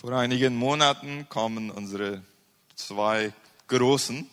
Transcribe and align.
Vor 0.00 0.12
einigen 0.12 0.56
Monaten 0.56 1.28
kommen 1.28 1.70
unsere 1.70 2.22
zwei 2.74 3.34
Großen, 3.68 4.26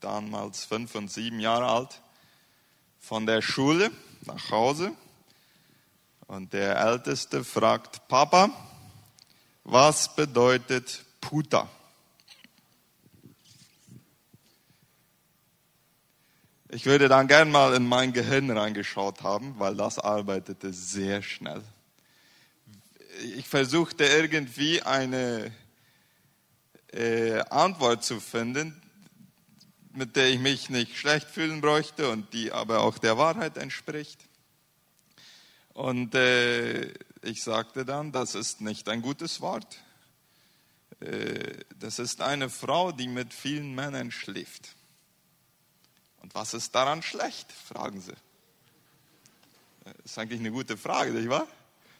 damals 0.00 0.64
fünf 0.64 0.94
und 0.94 1.12
sieben 1.12 1.38
Jahre 1.38 1.66
alt, 1.66 2.00
von 2.98 3.26
der 3.26 3.42
Schule 3.42 3.90
nach 4.22 4.50
Hause. 4.50 4.92
Und 6.28 6.54
der 6.54 6.80
Älteste 6.80 7.44
fragt, 7.44 8.08
Papa, 8.08 8.48
was 9.64 10.16
bedeutet 10.16 11.04
Puta? 11.20 11.68
Ich 16.70 16.86
würde 16.86 17.08
dann 17.08 17.28
gern 17.28 17.50
mal 17.50 17.74
in 17.74 17.86
mein 17.86 18.14
Gehirn 18.14 18.50
reingeschaut 18.50 19.22
haben, 19.22 19.58
weil 19.58 19.76
das 19.76 19.98
arbeitete 19.98 20.72
sehr 20.72 21.20
schnell. 21.20 21.62
Ich 23.22 23.48
versuchte 23.48 24.04
irgendwie 24.04 24.82
eine 24.82 25.52
äh, 26.92 27.40
Antwort 27.50 28.04
zu 28.04 28.20
finden, 28.20 28.80
mit 29.92 30.16
der 30.16 30.28
ich 30.28 30.38
mich 30.38 30.70
nicht 30.70 30.96
schlecht 30.96 31.28
fühlen 31.28 31.60
bräuchte 31.60 32.10
und 32.10 32.32
die 32.32 32.52
aber 32.52 32.80
auch 32.80 32.98
der 32.98 33.16
Wahrheit 33.16 33.56
entspricht. 33.56 34.20
Und 35.72 36.14
äh, 36.14 36.92
ich 37.22 37.42
sagte 37.42 37.84
dann, 37.84 38.12
das 38.12 38.34
ist 38.34 38.60
nicht 38.60 38.88
ein 38.88 39.02
gutes 39.02 39.40
Wort. 39.40 39.78
Äh, 41.00 41.64
das 41.78 41.98
ist 41.98 42.20
eine 42.20 42.50
Frau, 42.50 42.92
die 42.92 43.08
mit 43.08 43.32
vielen 43.32 43.74
Männern 43.74 44.10
schläft. 44.10 44.74
Und 46.22 46.34
was 46.34 46.54
ist 46.54 46.74
daran 46.74 47.02
schlecht, 47.02 47.52
fragen 47.52 48.00
sie. 48.00 48.14
Das 49.84 49.94
ist 50.04 50.18
eigentlich 50.18 50.40
eine 50.40 50.50
gute 50.50 50.76
Frage, 50.76 51.12
nicht 51.12 51.28
wahr? 51.28 51.46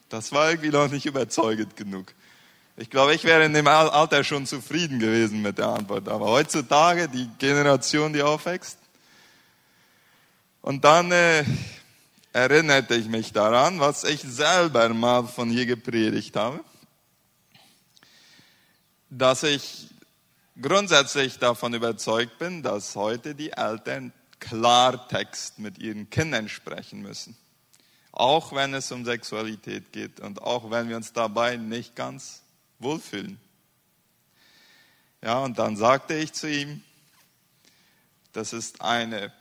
Das 0.09 0.33
war 0.33 0.51
irgendwie 0.51 0.71
noch 0.71 0.91
nicht 0.91 1.07
überzeugend 1.07 1.77
genug. 1.77 2.15
Ich 2.77 2.91
glaube, 2.91 3.15
ich 3.15 3.25
wäre 3.25 3.45
in 3.45 3.55
dem 3.55 3.67
Alter 3.67 4.23
schon 4.23 4.47
zufrieden 4.47 4.99
gewesen 4.99 5.41
mit 5.43 5.59
der 5.59 5.69
Antwort. 5.69 6.09
Aber 6.09 6.27
heutzutage, 6.27 7.09
die 7.09 7.29
Generation, 7.39 8.13
die 8.13 8.23
aufwächst. 8.23 8.79
Und 10.61 10.85
dann 10.85 11.11
äh, 11.11 11.45
erinnerte 12.33 12.95
ich 12.95 13.07
mich 13.09 13.33
daran, 13.33 13.81
was 13.81 14.05
ich 14.05 14.21
selber 14.21 14.91
mal 14.91 15.27
von 15.27 15.49
hier 15.49 15.65
gepredigt 15.65 16.37
habe, 16.37 16.61
dass 19.09 19.43
ich 19.43 19.89
grundsätzlich 20.61 21.39
davon 21.39 21.73
überzeugt 21.73 22.39
bin, 22.39 22.63
dass 22.63 22.95
heute 22.95 23.35
die 23.35 23.53
Eltern 23.53 24.13
Klartext 24.39 25.59
mit 25.59 25.79
ihren 25.79 26.11
Kindern 26.11 26.49
sprechen 26.49 27.01
müssen. 27.01 27.37
Auch 28.19 28.55
wenn 28.55 28.73
es 28.73 28.91
um 28.93 29.05
Sexualität 29.05 29.93
geht 29.93 30.21
und 30.21 30.41
auch 30.41 30.71
wenn 30.71 30.89
wir 30.89 30.97
uns 30.97 31.13
dabei 31.13 31.59
nicht 31.59 31.95
ganz 31.95 32.41
wohlfühlen. 32.79 33.39
Ja, 35.21 35.41
und 35.41 35.59
dann 35.59 35.77
sagte 35.77 36.15
ich 36.15 36.33
zu 36.33 36.49
ihm, 36.49 36.83
das 38.33 38.55
ist 38.55 38.81
eine, 38.81 39.35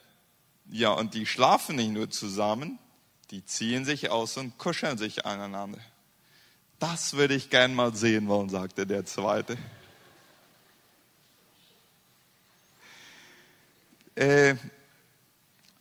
ja, 0.69 0.89
und 0.89 1.13
die 1.13 1.25
schlafen 1.25 1.77
nicht 1.77 1.91
nur 1.91 2.09
zusammen, 2.09 2.77
die 3.31 3.45
ziehen 3.45 3.85
sich 3.85 4.09
aus 4.09 4.35
und 4.35 4.57
kuscheln 4.57 4.97
sich 4.97 5.25
aneinander. 5.25 5.79
Das 6.77 7.13
würde 7.13 7.33
ich 7.33 7.49
gern 7.49 7.75
mal 7.75 7.95
sehen 7.95 8.27
wollen, 8.27 8.49
sagte 8.49 8.85
der 8.85 9.05
Zweite. 9.05 9.57
Äh, 14.15 14.55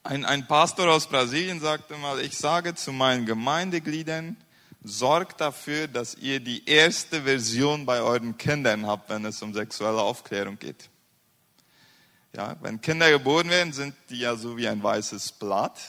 ein, 0.04 0.24
ein 0.24 0.46
Pastor 0.46 0.88
aus 0.88 1.08
Brasilien 1.08 1.60
sagte 1.60 1.96
mal, 1.96 2.20
ich 2.20 2.36
sage 2.36 2.74
zu 2.74 2.92
meinen 2.92 3.26
Gemeindegliedern, 3.26 4.36
sorgt 4.82 5.40
dafür, 5.40 5.88
dass 5.88 6.14
ihr 6.14 6.40
die 6.40 6.68
erste 6.68 7.22
Version 7.22 7.86
bei 7.86 8.00
euren 8.00 8.38
Kindern 8.38 8.86
habt, 8.86 9.08
wenn 9.10 9.24
es 9.24 9.42
um 9.42 9.52
sexuelle 9.54 10.02
Aufklärung 10.02 10.58
geht. 10.58 10.90
Ja, 12.36 12.56
wenn 12.60 12.80
Kinder 12.80 13.10
geboren 13.10 13.48
werden, 13.48 13.72
sind 13.72 13.94
die 14.10 14.18
ja 14.18 14.36
so 14.36 14.56
wie 14.56 14.68
ein 14.68 14.82
weißes 14.82 15.32
Blatt 15.32 15.80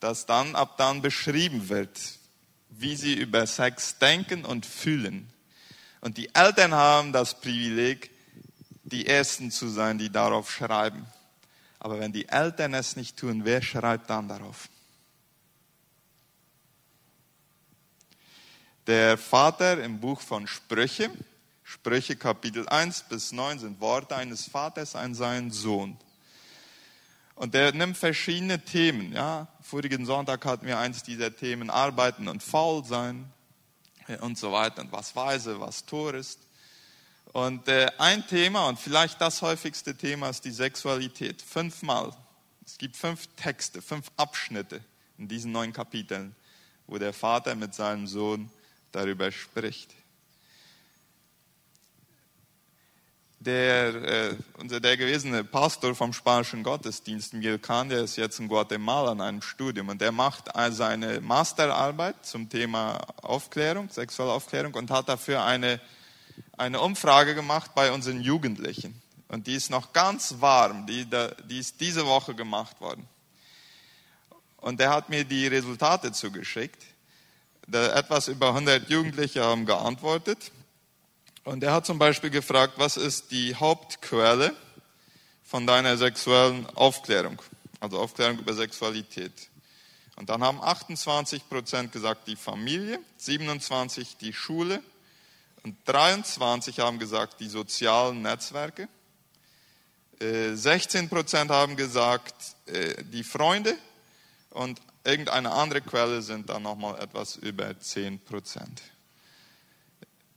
dass 0.00 0.26
dann 0.26 0.54
ab 0.54 0.76
dann 0.76 1.02
beschrieben 1.02 1.68
wird, 1.68 1.98
wie 2.70 2.96
sie 2.96 3.14
über 3.14 3.46
Sex 3.46 3.98
denken 3.98 4.44
und 4.44 4.66
fühlen. 4.66 5.32
Und 6.00 6.18
die 6.18 6.34
Eltern 6.34 6.74
haben 6.74 7.12
das 7.12 7.40
Privileg, 7.40 8.10
die 8.84 9.06
Ersten 9.06 9.50
zu 9.50 9.68
sein, 9.68 9.98
die 9.98 10.10
darauf 10.10 10.50
schreiben. 10.50 11.06
Aber 11.86 12.00
wenn 12.00 12.10
die 12.10 12.28
Eltern 12.28 12.74
es 12.74 12.96
nicht 12.96 13.16
tun, 13.16 13.44
wer 13.44 13.62
schreibt 13.62 14.10
dann 14.10 14.26
darauf? 14.26 14.68
Der 18.88 19.16
Vater 19.16 19.80
im 19.84 20.00
Buch 20.00 20.20
von 20.20 20.48
Sprüche, 20.48 21.12
Sprüche 21.62 22.16
Kapitel 22.16 22.68
1 22.68 23.04
bis 23.04 23.30
9 23.30 23.60
sind 23.60 23.80
Worte 23.80 24.16
eines 24.16 24.48
Vaters 24.48 24.96
an 24.96 25.14
seinen 25.14 25.52
Sohn. 25.52 25.96
Und 27.36 27.54
der 27.54 27.70
nimmt 27.70 27.96
verschiedene 27.96 28.64
Themen. 28.64 29.12
Ja. 29.12 29.46
Vorigen 29.60 30.06
Sonntag 30.06 30.44
hatten 30.44 30.66
wir 30.66 30.80
eins 30.80 31.04
dieser 31.04 31.36
Themen, 31.36 31.70
Arbeiten 31.70 32.26
und 32.26 32.42
Faul 32.42 32.84
sein 32.84 33.32
und 34.22 34.36
so 34.36 34.50
weiter 34.50 34.82
und 34.82 34.90
was 34.90 35.14
weise, 35.14 35.60
was 35.60 35.86
Tor 35.86 36.14
ist. 36.14 36.45
Und 37.36 37.68
äh, 37.68 37.88
ein 37.98 38.26
Thema 38.26 38.66
und 38.66 38.78
vielleicht 38.78 39.20
das 39.20 39.42
häufigste 39.42 39.94
Thema 39.94 40.30
ist 40.30 40.46
die 40.46 40.50
Sexualität. 40.50 41.42
Fünfmal. 41.42 42.10
Es 42.64 42.78
gibt 42.78 42.96
fünf 42.96 43.26
Texte, 43.36 43.82
fünf 43.82 44.10
Abschnitte 44.16 44.80
in 45.18 45.28
diesen 45.28 45.52
neun 45.52 45.70
Kapiteln, 45.70 46.34
wo 46.86 46.96
der 46.96 47.12
Vater 47.12 47.54
mit 47.54 47.74
seinem 47.74 48.06
Sohn 48.06 48.50
darüber 48.90 49.30
spricht. 49.30 49.92
der, 53.38 53.94
äh, 53.94 54.36
unser 54.58 54.80
der 54.80 54.96
gewesene 54.96 55.44
Pastor 55.44 55.94
vom 55.94 56.14
spanischen 56.14 56.62
Gottesdienst, 56.62 57.34
Miguel 57.34 57.58
Kahn, 57.58 57.90
der 57.90 58.00
ist 58.00 58.16
jetzt 58.16 58.40
in 58.40 58.48
Guatemala 58.48 59.12
an 59.12 59.20
einem 59.20 59.42
Studium 59.42 59.90
und 59.90 60.00
der 60.00 60.10
macht 60.10 60.46
seine 60.70 61.20
Masterarbeit 61.20 62.24
zum 62.24 62.48
Thema 62.48 62.98
Aufklärung, 63.22 63.90
sexuelle 63.90 64.32
Aufklärung 64.32 64.72
und 64.72 64.90
hat 64.90 65.10
dafür 65.10 65.44
eine, 65.44 65.80
eine 66.56 66.80
Umfrage 66.80 67.34
gemacht 67.34 67.74
bei 67.74 67.92
unseren 67.92 68.20
Jugendlichen. 68.20 69.00
Und 69.28 69.46
die 69.46 69.54
ist 69.54 69.70
noch 69.70 69.92
ganz 69.92 70.36
warm, 70.40 70.86
die, 70.86 71.06
die 71.48 71.58
ist 71.58 71.80
diese 71.80 72.06
Woche 72.06 72.34
gemacht 72.34 72.80
worden. 72.80 73.08
Und 74.58 74.80
der 74.80 74.90
hat 74.90 75.08
mir 75.08 75.24
die 75.24 75.46
Resultate 75.46 76.12
zugeschickt. 76.12 76.82
Etwas 77.70 78.28
über 78.28 78.48
100 78.48 78.88
Jugendliche 78.88 79.42
haben 79.42 79.66
geantwortet 79.66 80.52
und 81.46 81.62
er 81.62 81.74
hat 81.74 81.86
zum 81.86 81.98
Beispiel 81.98 82.30
gefragt, 82.30 82.74
was 82.76 82.96
ist 82.96 83.30
die 83.30 83.54
Hauptquelle 83.54 84.52
von 85.44 85.64
deiner 85.64 85.96
sexuellen 85.96 86.66
Aufklärung, 86.74 87.40
also 87.78 88.00
Aufklärung 88.00 88.40
über 88.40 88.52
Sexualität. 88.52 89.32
Und 90.16 90.28
dann 90.28 90.42
haben 90.42 90.60
28 90.60 91.48
Prozent 91.48 91.92
gesagt 91.92 92.26
die 92.26 92.34
Familie, 92.34 92.98
27 93.18 94.16
die 94.16 94.32
Schule 94.32 94.82
und 95.66 95.76
23 95.84 96.78
haben 96.78 97.00
gesagt 97.00 97.40
die 97.40 97.48
sozialen 97.48 98.22
Netzwerke. 98.22 98.88
16 100.20 101.06
äh, 101.06 101.08
Prozent 101.08 101.50
haben 101.50 101.74
gesagt 101.74 102.54
äh, 102.66 103.02
die 103.02 103.24
Freunde 103.24 103.76
und 104.50 104.80
irgendeine 105.02 105.50
andere 105.50 105.80
Quelle 105.80 106.22
sind 106.22 106.50
dann 106.50 106.62
nochmal 106.62 107.00
etwas 107.02 107.34
über 107.34 107.76
10 107.76 108.20
Prozent. 108.20 108.80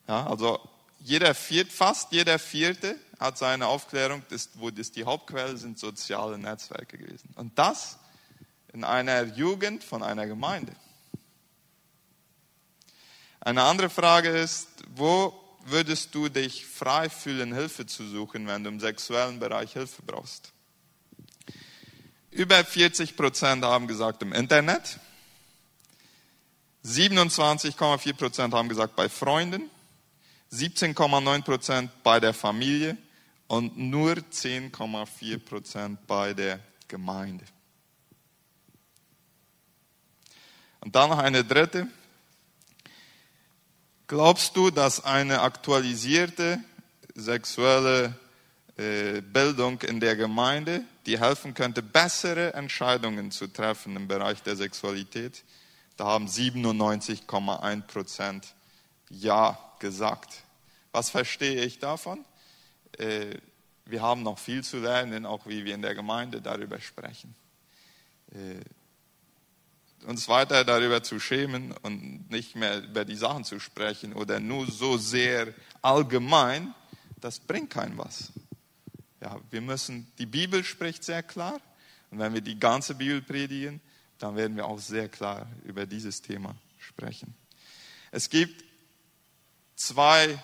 Ja, 0.08 0.26
also 0.26 0.68
jeder 1.02 1.36
viert, 1.36 1.72
fast 1.72 2.12
jeder 2.12 2.40
Vierte 2.40 2.96
hat 3.20 3.38
seine 3.38 3.68
Aufklärung, 3.68 4.24
das, 4.30 4.50
wo 4.56 4.72
das 4.72 4.92
die 4.92 5.06
Hauptquelle 5.06 5.58
sind, 5.58 5.78
soziale 5.78 6.40
Netzwerke 6.40 6.98
gewesen. 6.98 7.30
Und 7.36 7.60
das 7.60 8.00
in 8.74 8.84
einer 8.84 9.26
Jugend 9.26 9.84
von 9.84 10.02
einer 10.02 10.26
Gemeinde. 10.26 10.76
Eine 13.42 13.62
andere 13.62 13.92
Frage 13.92 14.30
ist, 14.30 14.69
wo 15.00 15.34
würdest 15.66 16.14
du 16.14 16.30
dich 16.30 16.66
frei 16.66 17.10
fühlen, 17.10 17.54
Hilfe 17.54 17.86
zu 17.86 18.08
suchen, 18.08 18.48
wenn 18.48 18.64
du 18.64 18.70
im 18.70 18.80
sexuellen 18.80 19.40
Bereich 19.40 19.74
Hilfe 19.74 20.02
brauchst? 20.04 20.52
Über 22.32 22.64
40 22.64 23.16
Prozent 23.16 23.64
haben 23.64 23.88
gesagt 23.88 24.22
im 24.22 24.34
Internet. 24.34 25.00
27,4 26.86 28.14
Prozent 28.14 28.54
haben 28.54 28.70
gesagt 28.70 28.96
bei 28.96 29.10
Freunden. 29.10 29.70
17,9 30.52 31.42
Prozent 31.44 31.92
bei 32.04 32.20
der 32.20 32.34
Familie 32.34 32.98
und 33.48 33.78
nur 33.78 34.14
10,4 34.14 35.40
Prozent 35.40 36.08
bei 36.08 36.34
der 36.34 36.60
Gemeinde. 36.88 37.46
Und 40.82 40.96
dann 40.96 41.10
noch 41.10 41.20
eine 41.20 41.44
dritte. 41.44 41.88
Glaubst 44.10 44.58
du, 44.58 44.72
dass 44.72 45.06
eine 45.06 45.42
aktualisierte 45.42 46.60
sexuelle 47.14 48.16
äh, 48.76 49.22
Bildung 49.22 49.80
in 49.82 50.00
der 50.00 50.16
Gemeinde, 50.16 50.84
die 51.06 51.20
helfen 51.20 51.54
könnte, 51.54 51.84
bessere 51.84 52.56
Entscheidungen 52.56 53.30
zu 53.30 53.46
treffen 53.46 53.96
im 53.96 54.08
Bereich 54.08 54.42
der 54.42 54.56
Sexualität? 54.56 55.44
Da 55.96 56.06
haben 56.06 56.26
97,1 56.26 57.82
Prozent 57.84 58.56
Ja 59.12 59.60
gesagt. 59.78 60.42
Was 60.92 61.12
verstehe 61.12 61.64
ich 61.64 61.78
davon? 61.78 62.26
Äh, 62.98 63.36
wir 63.86 64.02
haben 64.02 64.24
noch 64.24 64.40
viel 64.40 64.64
zu 64.64 64.80
lernen, 64.80 65.28
auch 65.28 65.46
wie 65.46 65.66
wir 65.66 65.76
in 65.76 65.84
der 65.84 65.94
Gemeinde 65.94 66.42
darüber 66.42 66.82
sprechen. 66.82 67.36
Äh, 68.32 68.56
uns 70.06 70.28
weiter 70.28 70.64
darüber 70.64 71.04
zu 71.04 71.20
schämen 71.20 71.74
und 71.82 72.30
nicht 72.30 72.56
mehr 72.56 72.84
über 72.84 73.06
die 73.06 73.16
Sachen 73.16 73.44
zu 73.44 73.60
sprechen 73.60 74.14
oder 74.14 74.40
nur 74.40 74.70
so 74.70 74.98
sehr 74.98 75.54
allgemein, 75.82 76.74
das 77.20 77.40
bringt 77.40 77.70
kein 77.70 77.98
was. 77.98 78.32
Ja, 79.22 79.40
wir 79.50 79.62
müssen, 79.62 80.12
die 80.18 80.26
Bibel 80.26 80.64
spricht 80.64 81.04
sehr 81.04 81.24
klar 81.24 81.60
und 82.12 82.20
wenn 82.20 82.34
wir 82.34 82.42
die 82.42 82.60
ganze 82.60 82.96
Bibel 82.96 83.22
predigen, 83.22 83.82
dann 84.18 84.36
werden 84.36 84.56
wir 84.56 84.66
auch 84.66 84.80
sehr 84.80 85.10
klar 85.10 85.48
über 85.64 85.86
dieses 85.86 86.22
Thema 86.22 86.56
sprechen. 86.78 87.36
Es 88.12 88.30
gibt 88.30 88.64
zwei 89.76 90.38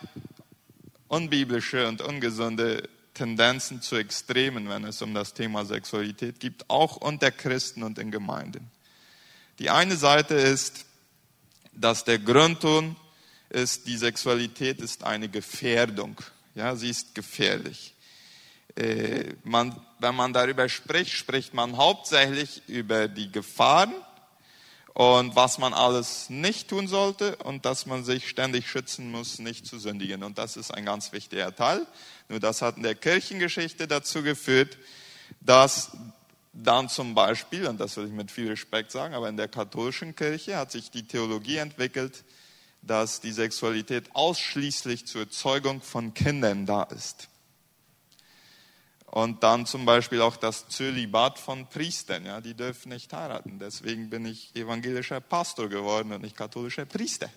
unbiblische 1.08 1.88
und 1.88 2.02
ungesunde 2.02 2.90
Tendenzen 3.14 3.82
zu 3.82 3.96
Extremen, 3.96 4.70
wenn 4.70 4.84
es 4.84 5.02
um 5.02 5.14
das 5.14 5.34
Thema 5.34 5.66
Sexualität 5.66 6.40
geht, 6.40 6.70
auch 6.70 6.98
unter 6.98 7.32
Christen 7.32 7.84
und 7.84 7.98
in 7.98 8.12
Gemeinden. 8.12 8.70
Die 9.60 9.70
eine 9.70 9.96
Seite 9.96 10.36
ist, 10.36 10.86
dass 11.72 12.04
der 12.04 12.20
Grundton 12.20 12.96
ist, 13.50 13.88
die 13.88 13.98
Sexualität 13.98 14.82
ist 14.82 15.04
eine 15.04 15.30
Gefährdung. 15.30 16.20
Ja, 16.56 16.76
sie 16.76 16.90
ist 16.90 17.16
gefährlich. 17.16 17.94
Äh, 18.76 19.34
man, 19.44 19.80
wenn 20.00 20.16
man 20.16 20.34
darüber 20.34 20.68
spricht, 20.68 21.12
spricht 21.12 21.54
man 21.54 21.78
hauptsächlich 21.78 22.64
über 22.68 23.08
die 23.08 23.32
Gefahren 23.32 23.94
und 24.94 25.36
was 25.36 25.58
man 25.58 25.74
alles 25.74 26.30
nicht 26.30 26.70
tun 26.70 26.88
sollte 26.88 27.38
und 27.38 27.66
dass 27.66 27.86
man 27.86 28.04
sich 28.04 28.28
ständig 28.28 28.70
schützen 28.70 29.12
muss, 29.12 29.40
nicht 29.40 29.66
zu 29.66 29.80
sündigen. 29.80 30.24
Und 30.24 30.38
das 30.38 30.58
ist 30.58 30.74
ein 30.74 30.86
ganz 30.86 31.14
wichtiger 31.14 31.56
Teil. 31.56 31.86
Nur 32.28 32.42
das 32.42 32.62
hat 32.62 32.78
in 32.78 32.84
der 32.84 32.96
Kirchengeschichte 32.96 33.88
dazu 33.88 34.24
geführt, 34.24 34.78
dass 35.40 35.92
dann 36.56 36.88
zum 36.88 37.14
Beispiel, 37.14 37.68
und 37.68 37.80
das 37.80 37.98
will 37.98 38.06
ich 38.06 38.14
mit 38.14 38.32
viel 38.32 38.48
Respekt 38.48 38.92
sagen, 38.92 39.14
aber 39.14 39.28
in 39.28 39.36
der 39.36 39.50
katholischen 39.50 40.16
Kirche 40.16 40.58
hat 40.58 40.72
sich 40.72 40.90
die 40.90 41.06
Theologie 41.06 41.58
entwickelt, 41.58 42.24
dass 42.82 43.20
die 43.20 43.34
Sexualität 43.34 44.10
ausschließlich 44.14 45.06
zur 45.06 45.30
Zeugung 45.30 45.82
von 45.82 46.14
Kindern 46.14 46.66
da 46.66 46.84
ist. 46.84 47.28
Und 49.08 49.44
dann 49.44 49.66
zum 49.66 49.86
Beispiel 49.86 50.22
auch 50.22 50.38
das 50.38 50.68
Zölibat 50.70 51.40
von 51.40 51.68
Priestern, 51.68 52.26
ja, 52.26 52.42
die 52.42 52.54
dürfen 52.54 52.90
nicht 52.90 53.12
heiraten. 53.12 53.60
Deswegen 53.60 54.10
bin 54.10 54.26
ich 54.26 54.56
evangelischer 54.56 55.22
Pastor 55.22 55.68
geworden 55.70 56.12
und 56.12 56.22
nicht 56.22 56.36
katholischer 56.36 56.86
Priester. 56.86 57.30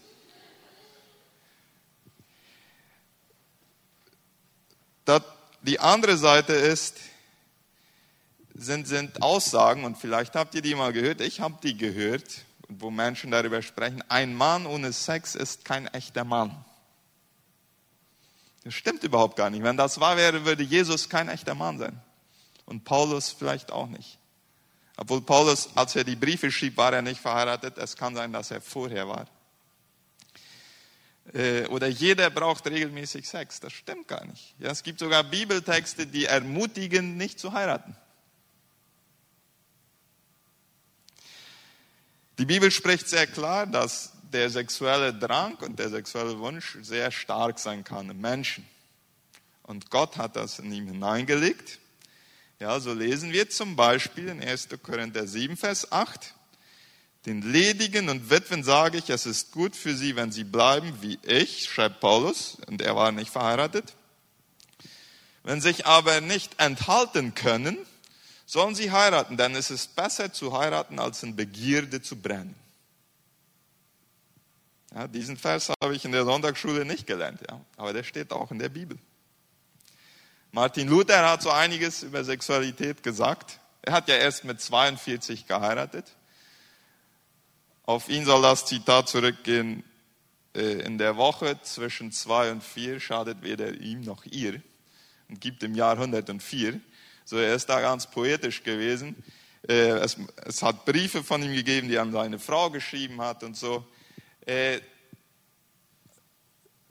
Das, 5.05 5.23
die 5.63 5.81
andere 5.81 6.17
Seite 6.17 6.53
ist, 6.53 6.99
sind, 8.59 8.89
sind 8.89 9.23
Aussagen, 9.23 9.85
und 9.85 9.97
vielleicht 9.97 10.35
habt 10.35 10.55
ihr 10.55 10.63
die 10.63 10.75
mal 10.75 10.93
gehört, 10.93 11.21
ich 11.21 11.41
habe 11.41 11.55
die 11.63 11.77
gehört, 11.77 12.43
wo 12.69 12.91
Menschen 12.91 13.31
darüber 13.31 13.63
sprechen, 13.63 14.03
ein 14.09 14.35
Mann 14.35 14.67
ohne 14.67 14.93
Sex 14.93 15.35
ist 15.35 15.65
kein 15.65 15.87
echter 15.87 16.25
Mann. 16.25 16.65
Das 18.65 18.75
stimmt 18.75 19.05
überhaupt 19.05 19.37
gar 19.37 19.49
nicht. 19.49 19.63
Wenn 19.63 19.77
das 19.77 20.01
wahr 20.01 20.17
wäre, 20.17 20.45
würde 20.45 20.65
Jesus 20.65 21.09
kein 21.09 21.29
echter 21.29 21.55
Mann 21.55 21.79
sein. 21.79 21.99
Und 22.67 22.85
Paulus 22.85 23.31
vielleicht 23.31 23.71
auch 23.71 23.87
nicht. 23.87 24.19
Obwohl 24.97 25.23
Paulus, 25.23 25.71
als 25.77 25.95
er 25.95 26.05
die 26.05 26.17
Briefe 26.17 26.51
schrieb, 26.51 26.77
war 26.77 26.93
er 26.93 27.01
nicht 27.01 27.21
verheiratet. 27.21 27.79
Es 27.79 27.97
kann 27.97 28.17
sein, 28.17 28.33
dass 28.33 28.51
er 28.51 28.61
vorher 28.61 29.09
war. 29.09 29.27
Äh, 31.33 31.67
oder 31.67 31.87
jeder 31.87 32.29
braucht 32.31 32.67
regelmäßig 32.67 33.27
Sex. 33.29 33.61
Das 33.61 33.73
stimmt 33.73 34.09
gar 34.09 34.27
nicht. 34.27 34.55
Ja, 34.59 34.73
es 34.73 34.83
gibt 34.83 34.99
sogar 34.99 35.23
Bibeltexte, 35.23 36.07
die 36.07 36.25
ermutigen, 36.25 37.17
nicht 37.17 37.39
zu 37.39 37.53
heiraten. 37.53 37.97
Die 42.39 42.45
Bibel 42.45 42.71
spricht 42.71 43.09
sehr 43.09 43.27
klar, 43.27 43.67
dass 43.67 44.13
der 44.33 44.49
sexuelle 44.49 45.13
Drang 45.13 45.57
und 45.57 45.77
der 45.77 45.91
sexuelle 45.91 46.39
Wunsch 46.39 46.79
sehr 46.83 47.11
stark 47.11 47.59
sein 47.59 47.83
kann 47.83 48.09
im 48.11 48.21
Menschen. 48.21 48.65
Und 49.65 49.91
Gott 49.91 50.17
hat 50.19 50.37
das 50.37 50.61
in 50.61 50.71
ihm 50.71 50.87
hineingelegt. 50.87 51.81
Ja, 52.61 52.79
so 52.79 52.95
lesen 52.95 53.33
wir 53.33 53.51
zum 53.51 53.75
Beispiel 53.75 54.29
in 54.29 54.41
1. 54.41 54.69
Korinther 54.85 55.27
7, 55.27 55.57
Vers 55.57 55.91
8. 55.91 56.35
Den 57.27 57.43
Ledigen 57.43 58.09
und 58.09 58.31
Witwen 58.31 58.63
sage 58.63 58.99
ich, 58.99 59.11
es 59.11 59.27
ist 59.27 59.51
gut 59.51 59.75
für 59.75 59.97
sie, 59.97 60.15
wenn 60.15 60.31
sie 60.31 60.45
bleiben 60.45 60.93
wie 61.01 61.19
ich, 61.25 61.65
schreibt 61.65 61.99
Paulus, 61.99 62.57
und 62.69 62.83
er 62.83 62.95
war 62.95 63.11
nicht 63.11 63.31
verheiratet. 63.31 63.95
Wenn 65.43 65.61
sich 65.61 65.87
aber 65.87 66.21
nicht 66.21 66.61
enthalten 66.61 67.35
können, 67.35 67.79
sollen 68.49 68.75
sie 68.75 68.91
heiraten, 68.91 69.37
denn 69.37 69.55
es 69.55 69.71
ist 69.71 69.95
besser 69.95 70.33
zu 70.33 70.59
heiraten, 70.59 70.99
als 70.99 71.23
in 71.23 71.37
Begierde 71.37 72.01
zu 72.01 72.17
brennen. 72.17 72.55
Ja, 74.95 75.07
diesen 75.07 75.37
Vers 75.37 75.71
habe 75.83 75.95
ich 75.95 76.07
in 76.07 76.13
der 76.13 76.25
Sonntagsschule 76.25 76.87
nicht 76.87 77.07
gelernt, 77.07 77.43
ja, 77.47 77.61
aber 77.77 77.93
der 77.93 78.05
steht 78.05 78.33
auch 78.33 78.51
in 78.51 78.59
der 78.59 78.71
Bibel. 78.71 78.99
Martin 80.51 80.89
Luther 80.89 81.31
hat 81.31 81.43
so 81.43 81.51
einiges 81.51 82.03
über 82.03 82.25
Sexualität 82.25 83.03
gesagt. 83.03 83.61
Er 83.83 83.93
hat 83.93 84.09
ja 84.09 84.17
erst 84.17 84.45
mit 84.45 84.63
42 84.63 85.47
geheiratet. 85.47 86.07
Auf 87.85 88.09
ihn 88.09 88.25
soll 88.25 88.41
das 88.41 88.65
Zitat 88.65 89.11
zurückgehen, 89.11 89.85
äh, 90.55 90.81
in 90.87 90.97
der 90.97 91.19
Woche 91.19 91.61
zwischen 91.63 92.13
zwei 92.13 92.51
und 92.51 92.65
vier 92.65 92.99
schadet 92.99 93.43
weder 93.43 93.75
ihm 93.75 94.01
noch 94.01 94.25
ihr 94.25 94.63
und 95.29 95.39
gibt 95.39 95.63
im 95.63 95.75
Jahr 95.75 95.99
104. 95.99 96.81
So, 97.29 97.37
er 97.37 97.55
ist 97.55 97.69
da 97.69 97.83
ganz 97.83 98.07
poetisch 98.07 98.63
gewesen. 98.63 99.15
Äh, 99.69 99.99
es, 99.99 100.17
es 100.47 100.63
hat 100.63 100.87
Briefe 100.87 101.23
von 101.23 101.43
ihm 101.43 101.53
gegeben, 101.53 101.89
die 101.89 101.97
er 101.97 102.01
an 102.01 102.11
seine 102.11 102.39
Frau 102.39 102.71
geschrieben 102.71 103.21
hat 103.21 103.45
und 103.45 103.55
so. 103.55 103.87
Äh, 104.47 104.81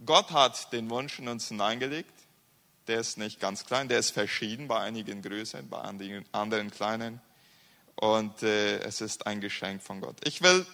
Gott 0.06 0.30
hat 0.30 0.72
den 0.72 0.92
Wunsch 0.92 1.18
in 1.18 1.28
uns 1.28 1.48
hineingelegt. 1.48 2.14
Der 2.86 3.00
ist 3.00 3.18
nicht 3.18 3.40
ganz 3.40 3.66
klein, 3.66 3.88
der 3.88 3.98
ist 3.98 4.12
verschieden, 4.12 4.68
bei 4.68 4.80
einigen 4.80 5.24
größer, 5.24 5.64
bei 5.64 5.80
anderen 6.34 6.70
kleinen. 6.70 7.20
Und 7.96 8.44
äh, 8.44 8.78
es 8.82 9.02
ist 9.02 9.26
ein 9.26 9.42
Geschenk 9.42 9.82
von 9.82 10.02
Gott. 10.02 10.18
Ich 10.24 10.44
will 10.44 10.68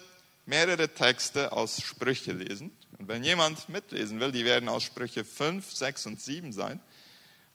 mehrere 0.44 0.90
Texte 0.90 1.52
aus 1.52 1.80
Sprüche 1.80 2.32
lesen. 2.32 2.70
Und 2.98 3.08
wenn 3.08 3.24
jemand 3.24 3.66
mitlesen 3.70 4.20
will, 4.20 4.30
die 4.30 4.44
werden 4.44 4.68
aus 4.68 4.82
Sprüche 4.82 5.24
5, 5.24 5.72
6 5.72 6.04
und 6.04 6.20
7 6.20 6.52
sein, 6.52 6.80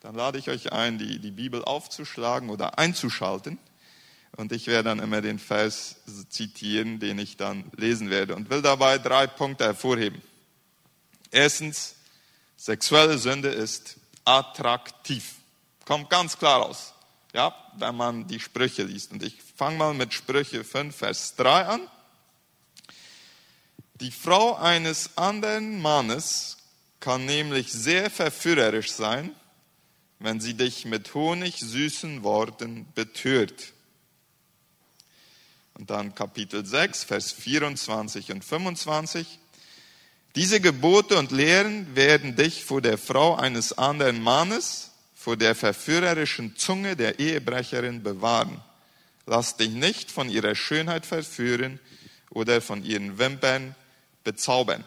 dann 0.01 0.15
lade 0.15 0.37
ich 0.37 0.49
euch 0.49 0.71
ein, 0.71 0.97
die, 0.97 1.19
die 1.19 1.31
Bibel 1.31 1.63
aufzuschlagen 1.63 2.49
oder 2.49 2.79
einzuschalten. 2.79 3.57
Und 4.37 4.51
ich 4.51 4.67
werde 4.67 4.89
dann 4.89 4.99
immer 4.99 5.21
den 5.21 5.39
Vers 5.39 5.97
zitieren, 6.29 6.99
den 6.99 7.19
ich 7.19 7.35
dann 7.35 7.65
lesen 7.75 8.09
werde 8.09 8.35
und 8.35 8.49
will 8.49 8.61
dabei 8.61 8.97
drei 8.97 9.27
Punkte 9.27 9.65
hervorheben. 9.65 10.21
Erstens, 11.31 11.95
sexuelle 12.55 13.17
Sünde 13.17 13.49
ist 13.49 13.97
attraktiv. 14.23 15.35
Kommt 15.85 16.09
ganz 16.09 16.37
klar 16.37 16.61
raus, 16.61 16.93
ja, 17.33 17.53
wenn 17.77 17.95
man 17.95 18.27
die 18.27 18.39
Sprüche 18.39 18.83
liest. 18.83 19.11
Und 19.11 19.23
ich 19.23 19.41
fange 19.57 19.77
mal 19.77 19.93
mit 19.93 20.13
Sprüche 20.13 20.63
5, 20.63 20.95
Vers 20.95 21.35
3 21.35 21.65
an. 21.65 21.81
Die 23.95 24.11
Frau 24.11 24.55
eines 24.55 25.17
anderen 25.17 25.81
Mannes 25.81 26.57
kann 26.99 27.25
nämlich 27.25 27.71
sehr 27.71 28.09
verführerisch 28.09 28.91
sein, 28.91 29.35
wenn 30.19 30.41
sie 30.41 30.53
dich 30.53 30.85
mit 30.85 31.13
honigsüßen 31.13 32.23
Worten 32.23 32.85
betört. 32.93 33.73
Und 35.73 35.89
dann 35.89 36.13
Kapitel 36.13 36.65
6, 36.65 37.05
Vers 37.05 37.31
24 37.31 38.31
und 38.31 38.43
25. 38.43 39.39
Diese 40.35 40.59
Gebote 40.59 41.17
und 41.17 41.31
Lehren 41.31 41.95
werden 41.95 42.35
dich 42.35 42.65
vor 42.65 42.81
der 42.81 42.97
Frau 42.97 43.35
eines 43.35 43.77
anderen 43.77 44.21
Mannes, 44.21 44.91
vor 45.15 45.37
der 45.37 45.55
verführerischen 45.55 46.55
Zunge 46.57 46.95
der 46.95 47.19
Ehebrecherin 47.19 48.03
bewahren. 48.03 48.61
Lass 49.25 49.55
dich 49.55 49.69
nicht 49.69 50.11
von 50.11 50.29
ihrer 50.29 50.55
Schönheit 50.55 51.05
verführen 51.05 51.79
oder 52.29 52.61
von 52.61 52.83
ihren 52.83 53.17
Wimpern 53.17 53.75
bezaubern. 54.23 54.83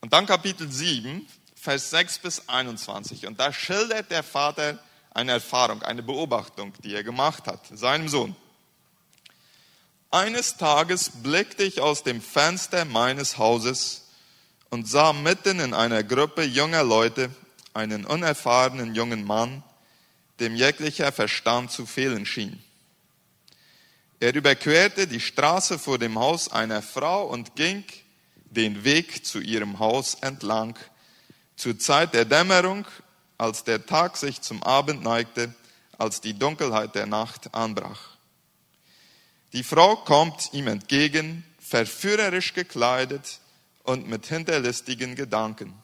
Und 0.00 0.12
dann 0.12 0.26
Kapitel 0.26 0.70
7, 0.70 1.26
Vers 1.60 1.90
6 1.90 2.20
bis 2.20 2.48
21. 2.48 3.26
Und 3.26 3.38
da 3.38 3.52
schildert 3.52 4.10
der 4.10 4.22
Vater 4.22 4.78
eine 5.12 5.32
Erfahrung, 5.32 5.82
eine 5.82 6.02
Beobachtung, 6.02 6.72
die 6.82 6.94
er 6.94 7.04
gemacht 7.04 7.46
hat, 7.46 7.60
seinem 7.70 8.08
Sohn. 8.08 8.34
Eines 10.10 10.56
Tages 10.56 11.10
blickte 11.22 11.62
ich 11.62 11.80
aus 11.82 12.02
dem 12.02 12.22
Fenster 12.22 12.86
meines 12.86 13.36
Hauses 13.36 14.06
und 14.70 14.88
sah 14.88 15.12
mitten 15.12 15.60
in 15.60 15.74
einer 15.74 16.02
Gruppe 16.02 16.44
junger 16.44 16.82
Leute 16.82 17.30
einen 17.74 18.06
unerfahrenen 18.06 18.94
jungen 18.94 19.22
Mann, 19.22 19.62
dem 20.40 20.56
jeglicher 20.56 21.12
Verstand 21.12 21.70
zu 21.70 21.84
fehlen 21.84 22.24
schien. 22.24 22.62
Er 24.18 24.34
überquerte 24.34 25.06
die 25.06 25.20
Straße 25.20 25.78
vor 25.78 25.98
dem 25.98 26.18
Haus 26.18 26.50
einer 26.50 26.80
Frau 26.80 27.26
und 27.26 27.54
ging 27.54 27.84
den 28.46 28.82
Weg 28.82 29.26
zu 29.26 29.40
ihrem 29.40 29.78
Haus 29.78 30.14
entlang, 30.22 30.78
zur 31.60 31.78
Zeit 31.78 32.14
der 32.14 32.24
Dämmerung, 32.24 32.86
als 33.36 33.64
der 33.64 33.84
Tag 33.84 34.16
sich 34.16 34.40
zum 34.40 34.62
Abend 34.62 35.02
neigte, 35.02 35.54
als 35.98 36.22
die 36.22 36.32
Dunkelheit 36.32 36.94
der 36.94 37.04
Nacht 37.04 37.54
anbrach. 37.54 38.00
Die 39.52 39.62
Frau 39.62 39.96
kommt 39.96 40.54
ihm 40.54 40.68
entgegen, 40.68 41.44
verführerisch 41.58 42.54
gekleidet 42.54 43.40
und 43.82 44.08
mit 44.08 44.26
hinterlistigen 44.26 45.16
Gedanken. 45.16 45.74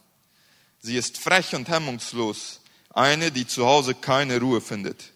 Sie 0.78 0.96
ist 0.96 1.18
frech 1.18 1.54
und 1.54 1.68
hemmungslos, 1.68 2.60
eine, 2.94 3.30
die 3.30 3.46
zu 3.46 3.66
Hause 3.66 3.94
keine 3.94 4.40
Ruhe 4.40 4.62
findet. 4.62 5.12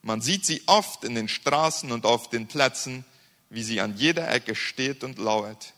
Man 0.00 0.22
sieht 0.22 0.46
sie 0.46 0.62
oft 0.64 1.04
in 1.04 1.14
den 1.14 1.28
Straßen 1.28 1.92
und 1.92 2.06
auf 2.06 2.30
den 2.30 2.46
Plätzen, 2.46 3.04
wie 3.50 3.62
sie 3.62 3.82
an 3.82 3.94
jeder 3.98 4.32
Ecke 4.32 4.54
steht 4.54 5.04
und 5.04 5.18
lauert. 5.18 5.74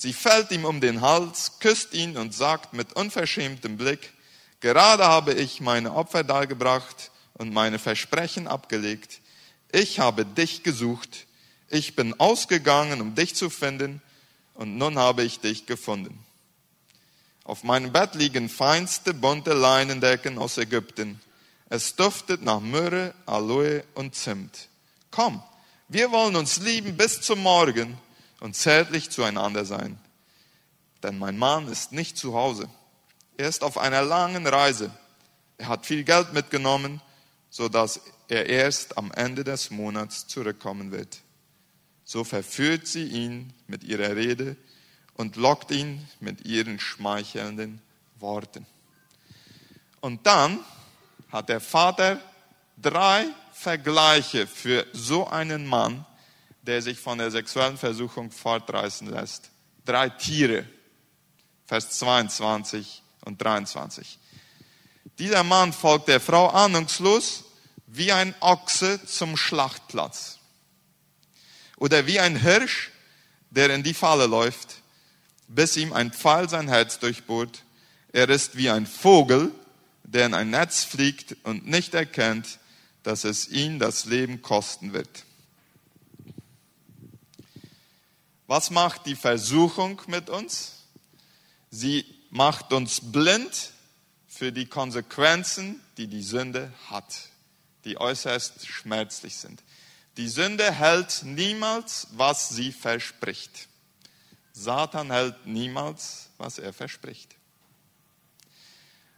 Sie 0.00 0.14
fällt 0.14 0.50
ihm 0.50 0.64
um 0.64 0.80
den 0.80 1.02
Hals, 1.02 1.58
küsst 1.60 1.92
ihn 1.92 2.16
und 2.16 2.32
sagt 2.32 2.72
mit 2.72 2.94
unverschämtem 2.94 3.76
Blick, 3.76 4.14
gerade 4.60 5.04
habe 5.04 5.34
ich 5.34 5.60
meine 5.60 5.92
Opfer 5.92 6.24
dargebracht 6.24 7.10
und 7.34 7.52
meine 7.52 7.78
Versprechen 7.78 8.48
abgelegt. 8.48 9.20
Ich 9.72 10.00
habe 10.00 10.24
dich 10.24 10.62
gesucht, 10.62 11.26
ich 11.68 11.96
bin 11.96 12.18
ausgegangen, 12.18 13.02
um 13.02 13.14
dich 13.14 13.34
zu 13.34 13.50
finden, 13.50 14.00
und 14.54 14.78
nun 14.78 14.98
habe 14.98 15.22
ich 15.22 15.40
dich 15.40 15.66
gefunden. 15.66 16.18
Auf 17.44 17.62
meinem 17.62 17.92
Bett 17.92 18.14
liegen 18.14 18.48
feinste 18.48 19.12
bunte 19.12 19.52
Leinendecken 19.52 20.38
aus 20.38 20.56
Ägypten. 20.56 21.20
Es 21.68 21.94
duftet 21.94 22.42
nach 22.42 22.60
Myrrhe, 22.60 23.12
Aloe 23.26 23.84
und 23.92 24.14
Zimt. 24.14 24.70
Komm, 25.10 25.42
wir 25.88 26.10
wollen 26.10 26.36
uns 26.36 26.56
lieben 26.56 26.96
bis 26.96 27.20
zum 27.20 27.42
Morgen 27.42 27.98
und 28.40 28.56
zärtlich 28.56 29.10
zueinander 29.10 29.64
sein. 29.64 29.98
Denn 31.02 31.18
mein 31.18 31.38
Mann 31.38 31.68
ist 31.68 31.92
nicht 31.92 32.18
zu 32.18 32.34
Hause. 32.34 32.68
Er 33.36 33.48
ist 33.48 33.62
auf 33.62 33.78
einer 33.78 34.02
langen 34.02 34.46
Reise. 34.46 34.90
Er 35.58 35.68
hat 35.68 35.86
viel 35.86 36.04
Geld 36.04 36.32
mitgenommen, 36.32 37.00
so 37.48 37.68
dass 37.68 38.00
er 38.28 38.46
erst 38.46 38.98
am 38.98 39.12
Ende 39.12 39.44
des 39.44 39.70
Monats 39.70 40.26
zurückkommen 40.26 40.92
wird. 40.92 41.20
So 42.04 42.24
verführt 42.24 42.86
sie 42.86 43.04
ihn 43.04 43.52
mit 43.66 43.84
ihrer 43.84 44.16
Rede 44.16 44.56
und 45.14 45.36
lockt 45.36 45.70
ihn 45.70 46.08
mit 46.18 46.44
ihren 46.46 46.80
schmeichelnden 46.80 47.80
Worten. 48.18 48.66
Und 50.00 50.26
dann 50.26 50.60
hat 51.30 51.48
der 51.48 51.60
Vater 51.60 52.20
drei 52.80 53.26
Vergleiche 53.52 54.46
für 54.46 54.86
so 54.92 55.28
einen 55.28 55.66
Mann, 55.66 56.06
der 56.70 56.82
sich 56.82 57.00
von 57.00 57.18
der 57.18 57.32
sexuellen 57.32 57.76
Versuchung 57.76 58.30
fortreißen 58.30 59.08
lässt. 59.08 59.50
Drei 59.84 60.08
Tiere, 60.08 60.64
Vers 61.66 61.98
22 61.98 63.02
und 63.24 63.42
23. 63.42 64.20
Dieser 65.18 65.42
Mann 65.42 65.72
folgt 65.72 66.06
der 66.06 66.20
Frau 66.20 66.48
ahnungslos 66.48 67.42
wie 67.88 68.12
ein 68.12 68.36
Ochse 68.38 69.04
zum 69.04 69.36
Schlachtplatz. 69.36 70.38
Oder 71.76 72.06
wie 72.06 72.20
ein 72.20 72.36
Hirsch, 72.36 72.92
der 73.50 73.74
in 73.74 73.82
die 73.82 73.92
Falle 73.92 74.26
läuft, 74.26 74.76
bis 75.48 75.76
ihm 75.76 75.92
ein 75.92 76.12
Pfeil 76.12 76.48
sein 76.48 76.68
Herz 76.68 77.00
durchbohrt. 77.00 77.64
Er 78.12 78.28
ist 78.28 78.56
wie 78.56 78.70
ein 78.70 78.86
Vogel, 78.86 79.50
der 80.04 80.26
in 80.26 80.34
ein 80.34 80.50
Netz 80.50 80.84
fliegt 80.84 81.34
und 81.42 81.66
nicht 81.66 81.94
erkennt, 81.94 82.60
dass 83.02 83.24
es 83.24 83.48
ihn 83.48 83.80
das 83.80 84.04
Leben 84.04 84.40
kosten 84.40 84.92
wird. 84.92 85.24
Was 88.50 88.70
macht 88.70 89.06
die 89.06 89.14
Versuchung 89.14 90.02
mit 90.08 90.28
uns? 90.28 90.72
Sie 91.70 92.04
macht 92.30 92.72
uns 92.72 93.00
blind 93.00 93.70
für 94.26 94.50
die 94.50 94.66
Konsequenzen, 94.66 95.80
die 95.98 96.08
die 96.08 96.24
Sünde 96.24 96.72
hat, 96.88 97.14
die 97.84 97.96
äußerst 97.96 98.66
schmerzlich 98.66 99.36
sind. 99.36 99.62
Die 100.16 100.26
Sünde 100.26 100.72
hält 100.72 101.20
niemals, 101.22 102.08
was 102.10 102.48
sie 102.48 102.72
verspricht. 102.72 103.68
Satan 104.52 105.12
hält 105.12 105.46
niemals, 105.46 106.30
was 106.36 106.58
er 106.58 106.72
verspricht. 106.72 107.36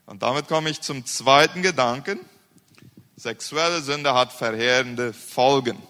Und 0.05 0.23
damit 0.23 0.47
komme 0.47 0.69
ich 0.69 0.83
zum 0.83 1.07
zweiten 1.07 1.63
Gedanken. 1.63 2.21
Sexuelle 3.17 3.81
Sünde 3.81 4.13
hat 4.13 4.31
verheerende 4.31 5.15
Folgen. 5.15 5.83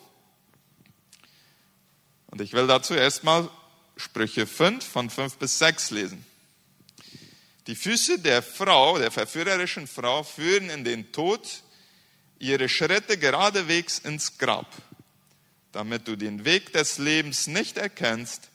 Und 2.32 2.40
ich 2.40 2.54
will 2.54 2.66
dazu 2.66 2.94
erstmal 2.94 3.50
Sprüche 3.98 4.46
5 4.46 4.82
von 4.82 5.10
5 5.10 5.36
bis 5.36 5.58
6 5.58 5.90
lesen. 5.90 6.24
Die 7.66 7.76
Füße 7.76 8.20
der 8.20 8.42
Frau, 8.42 8.98
der 8.98 9.10
verführerischen 9.10 9.86
Frau, 9.86 10.22
führen 10.22 10.70
in 10.70 10.82
den 10.82 11.12
Tod, 11.12 11.62
ihre 12.38 12.70
Schritte 12.70 13.18
geradewegs 13.18 13.98
ins 13.98 14.38
Grab. 14.38 14.66
Damit 15.72 16.08
du 16.08 16.16
den 16.16 16.46
Weg 16.46 16.72
des 16.72 16.96
Lebens 16.96 17.48
nicht 17.48 17.76
erkennst, 17.76 18.48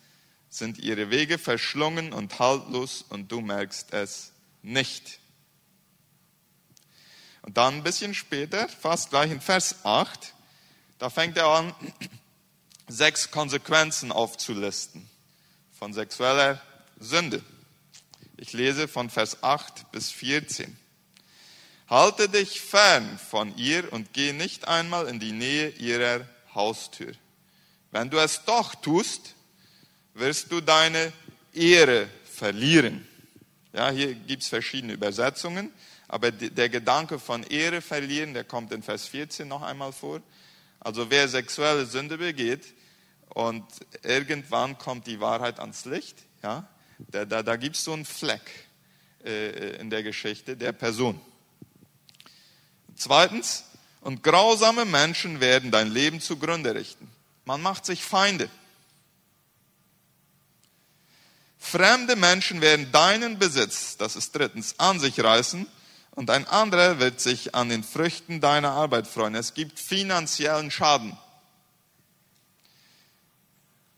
sind 0.49 0.79
ihre 0.79 1.11
Wege 1.11 1.37
verschlungen 1.37 2.13
und 2.13 2.39
haltlos 2.39 3.05
und 3.09 3.31
du 3.31 3.41
merkst 3.41 3.93
es 3.93 4.31
nicht. 4.63 5.19
Und 7.43 7.57
dann 7.57 7.75
ein 7.75 7.83
bisschen 7.83 8.15
später, 8.15 8.67
fast 8.67 9.11
gleich 9.11 9.29
in 9.29 9.39
Vers 9.39 9.85
8, 9.85 10.33
da 10.97 11.11
fängt 11.11 11.37
er 11.37 11.45
an, 11.45 11.75
sechs 12.87 13.31
Konsequenzen 13.31 14.11
aufzulisten 14.11 15.07
von 15.77 15.93
sexueller 15.93 16.61
Sünde. 16.99 17.41
Ich 18.37 18.53
lese 18.53 18.87
von 18.87 19.09
Vers 19.09 19.43
8 19.43 19.91
bis 19.91 20.11
14. 20.11 20.77
Halte 21.89 22.29
dich 22.29 22.61
fern 22.61 23.19
von 23.29 23.55
ihr 23.57 23.91
und 23.93 24.13
geh 24.13 24.33
nicht 24.33 24.67
einmal 24.67 25.07
in 25.07 25.19
die 25.19 25.31
Nähe 25.31 25.69
ihrer 25.69 26.27
Haustür. 26.53 27.13
Wenn 27.91 28.09
du 28.09 28.17
es 28.17 28.43
doch 28.45 28.75
tust, 28.75 29.33
wirst 30.13 30.51
du 30.51 30.61
deine 30.61 31.13
Ehre 31.53 32.09
verlieren. 32.25 33.07
Ja, 33.73 33.89
hier 33.89 34.13
gibt 34.13 34.43
es 34.43 34.49
verschiedene 34.49 34.93
Übersetzungen. 34.93 35.71
Aber 36.09 36.31
der 36.31 36.69
Gedanke 36.69 37.19
von 37.19 37.43
Ehre 37.43 37.81
verlieren, 37.81 38.33
der 38.33 38.45
kommt 38.45 38.71
in 38.71 38.81
Vers 38.81 39.07
14 39.07 39.47
noch 39.47 39.61
einmal 39.61 39.91
vor. 39.91 40.21
Also 40.79 41.09
wer 41.09 41.27
sexuelle 41.27 41.85
Sünde 41.85 42.17
begeht 42.17 42.61
und 43.29 43.65
irgendwann 44.03 44.77
kommt 44.77 45.07
die 45.07 45.19
Wahrheit 45.19 45.59
ans 45.59 45.85
Licht, 45.85 46.17
ja, 46.43 46.67
da, 46.97 47.25
da, 47.25 47.43
da 47.43 47.55
gibt 47.55 47.75
es 47.75 47.83
so 47.83 47.93
einen 47.93 48.05
Fleck 48.05 48.41
äh, 49.23 49.77
in 49.77 49.89
der 49.89 50.03
Geschichte 50.03 50.57
der 50.57 50.71
Person. 50.71 51.19
Zweitens, 52.95 53.65
und 54.01 54.23
grausame 54.23 54.85
Menschen 54.85 55.39
werden 55.39 55.69
dein 55.69 55.91
Leben 55.91 56.21
zugrunde 56.21 56.73
richten. 56.73 57.09
Man 57.45 57.61
macht 57.61 57.85
sich 57.85 58.03
Feinde. 58.03 58.49
Fremde 61.59 62.15
Menschen 62.15 62.61
werden 62.61 62.91
deinen 62.91 63.37
Besitz, 63.37 63.97
das 63.97 64.15
ist 64.15 64.33
drittens, 64.33 64.79
an 64.79 64.99
sich 64.99 65.21
reißen 65.21 65.67
und 66.11 66.29
ein 66.29 66.47
anderer 66.47 66.99
wird 66.99 67.19
sich 67.19 67.53
an 67.53 67.69
den 67.69 67.83
Früchten 67.83 68.39
deiner 68.39 68.71
Arbeit 68.71 69.07
freuen. 69.07 69.35
Es 69.35 69.53
gibt 69.53 69.79
finanziellen 69.79 70.71
Schaden. 70.71 71.17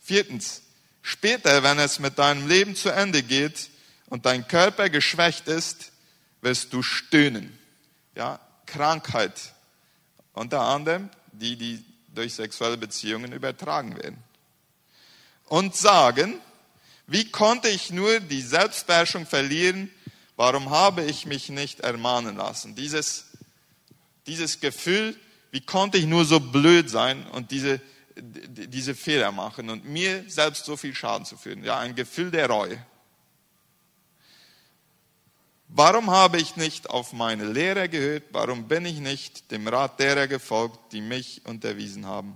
Viertens, 0.10 0.64
später, 1.04 1.62
wenn 1.62 1.78
es 1.78 2.00
mit 2.00 2.18
deinem 2.18 2.48
Leben 2.48 2.76
zu 2.76 2.90
Ende 2.90 3.22
geht 3.22 3.70
und 4.08 4.26
dein 4.26 4.48
Körper 4.48 4.90
geschwächt 4.90 5.48
ist, 5.48 5.92
wirst 6.42 6.74
du 6.74 6.82
stöhnen. 6.82 7.56
Ja, 8.16 8.40
Krankheit. 8.66 9.54
Unter 10.34 10.62
anderem 10.62 11.10
die, 11.32 11.58
die 11.58 11.86
durch 12.08 12.34
sexuelle 12.34 12.76
Beziehungen 12.76 13.34
übertragen 13.34 13.98
werden. 13.98 14.18
Und 15.46 15.76
sagen, 15.76 16.42
wie 17.06 17.30
konnte 17.30 17.70
ich 17.70 17.92
nur 17.92 18.20
die 18.20 18.42
Selbstbeherrschung 18.42 19.28
verlieren 19.28 19.92
Warum 20.40 20.70
habe 20.70 21.04
ich 21.04 21.26
mich 21.26 21.50
nicht 21.50 21.82
ermahnen 21.82 22.38
lassen? 22.38 22.74
Dieses, 22.74 23.26
dieses 24.26 24.62
Gefühl, 24.62 25.16
wie 25.52 25.60
konnte 25.60 25.98
ich 26.00 26.06
nur 26.06 26.24
so 26.24 26.40
blöd 26.40 26.90
sein 26.90 27.28
und 27.28 27.52
diese, 27.52 27.80
diese 28.22 28.96
Fehler 28.96 29.32
machen 29.32 29.70
und 29.70 29.86
mir 29.86 30.24
selbst 30.30 30.66
so 30.66 30.78
viel 30.78 30.96
Schaden 30.96 31.26
zu 31.26 31.38
führen? 31.38 31.64
Ja, 31.64 31.80
ein 31.80 31.96
Gefühl 31.96 32.32
der 32.32 32.50
Reue. 32.50 32.84
Warum 35.68 36.10
habe 36.10 36.40
ich 36.40 36.56
nicht 36.56 36.90
auf 36.90 37.14
meine 37.14 37.46
Lehrer 37.46 37.88
gehört? 37.88 38.24
Warum 38.32 38.68
bin 38.68 38.86
ich 38.86 39.00
nicht 39.00 39.52
dem 39.52 39.68
Rat 39.68 40.00
derer 40.00 40.28
gefolgt, 40.28 40.94
die 40.94 41.02
mich 41.02 41.46
unterwiesen 41.46 42.08
haben? 42.08 42.36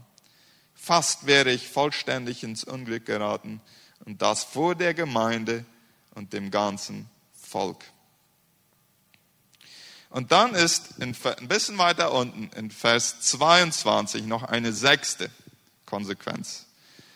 Fast 0.76 1.26
wäre 1.26 1.52
ich 1.52 1.68
vollständig 1.68 2.44
ins 2.44 2.64
Unglück 2.64 3.06
geraten 3.06 3.60
und 4.06 4.22
das 4.22 4.44
vor 4.44 4.76
der 4.76 4.94
Gemeinde 4.94 5.66
und 6.14 6.34
dem 6.34 6.52
ganzen 6.52 7.10
Volk. 7.34 7.84
Und 10.10 10.32
dann 10.32 10.54
ist 10.54 11.02
ein 11.02 11.16
bisschen 11.48 11.80
weiter 11.80 12.12
unten 12.12 12.52
in 12.56 12.70
Vers 12.70 13.22
22 13.22 14.26
noch 14.26 14.44
eine 14.44 14.72
sechste 14.72 15.32
Konsequenz. 15.94 16.66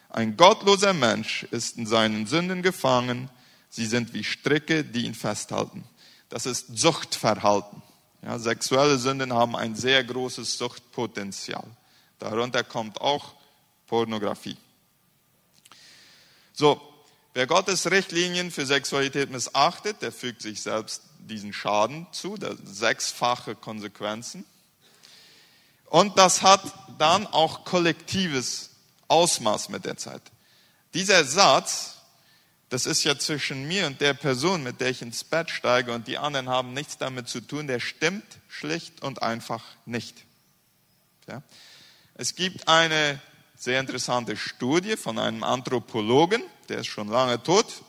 Ein 0.08 0.38
gottloser 0.38 0.94
Mensch 0.94 1.48
ist 1.50 1.78
in 1.80 1.88
seinen 1.88 2.28
Sünden 2.28 2.62
gefangen. 2.62 3.28
Sie 3.72 3.88
sind 3.88 4.14
wie 4.14 4.24
Stricke, 4.24 4.84
die 4.84 5.06
ihn 5.06 5.16
festhalten. 5.16 5.84
Das 6.30 6.46
ist 6.46 6.78
Suchtverhalten. 6.78 7.82
Ja, 8.22 8.38
sexuelle 8.38 9.00
Sünden 9.00 9.34
haben 9.34 9.56
ein 9.56 9.74
sehr 9.76 10.04
großes 10.04 10.60
Suchtpotenzial. 10.60 11.64
Darunter 12.20 12.64
kommt 12.64 13.02
auch 13.02 13.34
Pornografie. 13.88 14.58
So, 16.54 16.80
wer 17.34 17.48
Gottes 17.48 17.90
Richtlinien 17.90 18.52
für 18.52 18.68
Sexualität 18.68 19.32
missachtet, 19.32 20.04
der 20.04 20.12
fügt 20.12 20.44
sich 20.44 20.62
selbst 20.62 21.02
diesen 21.18 21.52
Schaden 21.52 22.06
zu, 22.12 22.36
sechsfache 22.64 23.56
Konsequenzen. 23.56 24.46
Und 25.88 26.18
das 26.18 26.42
hat 26.42 26.62
dann 26.98 27.28
auch 27.28 27.64
kollektives 27.66 28.72
Ausmaß 29.08 29.70
mit 29.70 29.86
der 29.86 29.98
Zeit. 29.98 30.22
Dieser 30.94 31.24
Satz, 31.24 31.98
das 32.70 32.86
ist 32.86 33.04
ja 33.04 33.18
zwischen 33.18 33.68
mir 33.68 33.88
und 33.88 34.02
der 34.02 34.14
Person, 34.14 34.64
mit 34.64 34.82
der 34.82 34.90
ich 34.90 35.02
ins 35.02 35.24
Bett 35.24 35.50
steige 35.50 35.94
und 35.94 36.08
die 36.08 36.18
anderen 36.18 36.50
haben 36.50 36.74
nichts 36.74 36.98
damit 36.98 37.30
zu 37.30 37.40
tun, 37.40 37.68
der 37.68 37.80
stimmt 37.80 38.26
schlicht 38.48 39.02
und 39.02 39.22
einfach 39.22 39.64
nicht. 39.86 40.26
Ja? 41.28 41.42
Es 42.16 42.36
gibt 42.36 42.68
eine 42.68 43.22
sehr 43.56 43.80
interessante 43.80 44.36
Studie 44.36 44.98
von 44.98 45.20
einem 45.20 45.44
Anthropologen, 45.44 46.42
der 46.68 46.80
ist 46.80 46.88
schon 46.88 47.08
lange 47.08 47.42
tot, 47.42 47.84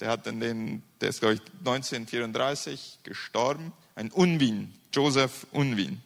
der, 0.00 0.10
hat 0.10 0.26
in 0.26 0.40
den, 0.40 0.82
der 1.00 1.10
ist, 1.10 1.20
glaube 1.20 1.34
ich, 1.34 1.40
1934 1.58 3.00
gestorben, 3.02 3.72
ein 3.96 4.10
Unwin, 4.10 4.72
Joseph 4.92 5.46
Unwin. 5.52 6.03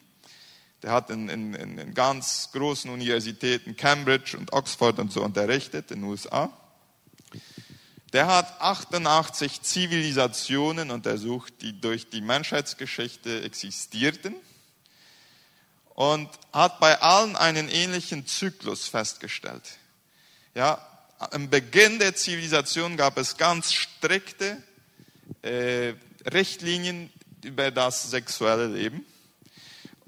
Der 0.83 0.91
hat 0.91 1.09
in, 1.09 1.27
in, 1.27 1.53
in 1.53 1.93
ganz 1.93 2.49
großen 2.53 2.89
Universitäten, 2.89 3.75
Cambridge 3.75 4.37
und 4.37 4.53
Oxford 4.53 4.99
und 4.99 5.11
so 5.11 5.23
unterrichtet 5.23 5.91
in 5.91 6.01
den 6.01 6.09
USA. 6.09 6.51
Der 8.13 8.27
hat 8.27 8.59
88 8.59 9.61
Zivilisationen 9.61 10.89
untersucht, 10.89 11.53
die 11.61 11.79
durch 11.79 12.09
die 12.09 12.21
Menschheitsgeschichte 12.21 13.43
existierten 13.43 14.35
und 15.93 16.29
hat 16.53 16.79
bei 16.79 16.99
allen 17.01 17.35
einen 17.35 17.69
ähnlichen 17.69 18.25
Zyklus 18.25 18.87
festgestellt. 18.87 19.77
Ja, 20.55 20.85
am 21.19 21.49
Beginn 21.49 21.99
der 21.99 22.15
Zivilisation 22.15 22.95
gab 22.95 23.17
es 23.17 23.37
ganz 23.37 23.73
strikte 23.73 24.63
äh, 25.41 25.93
Richtlinien 26.31 27.11
über 27.43 27.69
das 27.69 28.09
sexuelle 28.09 28.67
Leben. 28.67 29.05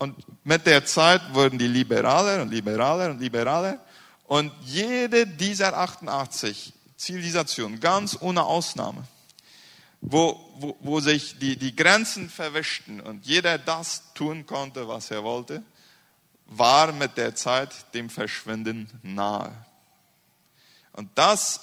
Und 0.02 0.16
mit 0.44 0.66
der 0.66 0.84
Zeit 0.84 1.22
wurden 1.32 1.60
die 1.60 1.68
liberaler 1.68 2.42
und 2.42 2.50
liberaler 2.50 3.12
und 3.12 3.20
liberaler. 3.20 3.80
Und 4.26 4.52
jede 4.64 5.28
dieser 5.28 5.78
88 5.78 6.74
Zivilisationen, 6.98 7.80
ganz 7.80 8.18
ohne 8.20 8.44
Ausnahme, 8.44 9.04
wo, 10.02 10.56
wo, 10.56 10.76
wo 10.80 11.00
sich 11.02 11.38
die, 11.38 11.56
die 11.56 11.76
Grenzen 11.76 12.32
verwischten 12.32 13.00
und 13.00 13.28
jeder 13.28 13.60
das 13.60 14.02
tun 14.16 14.48
konnte, 14.48 14.88
was 14.88 15.12
er 15.12 15.24
wollte, 15.24 15.62
war 16.48 16.94
mit 16.94 17.16
der 17.16 17.36
Zeit 17.36 17.94
dem 17.94 18.10
Verschwinden 18.10 18.90
nahe. 19.04 19.54
Und 20.94 21.12
das 21.14 21.60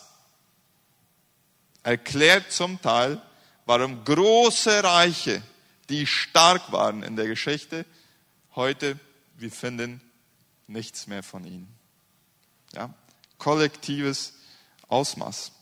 erklärt 1.83 2.53
zum 2.53 2.81
Teil, 2.81 3.21
warum 3.67 4.05
große 4.05 4.85
Reiche, 4.85 5.43
die 5.89 6.07
stark 6.07 6.71
waren 6.71 7.03
in 7.03 7.17
der 7.17 7.27
Geschichte, 7.27 7.85
Heute, 8.59 8.99
wir 9.37 9.53
finden 9.53 10.01
nichts 10.67 11.07
mehr 11.07 11.23
von 11.23 11.45
ihnen. 11.45 11.73
Ja? 12.75 12.93
Kollektives 13.39 14.33
Ausmaß. 14.89 15.53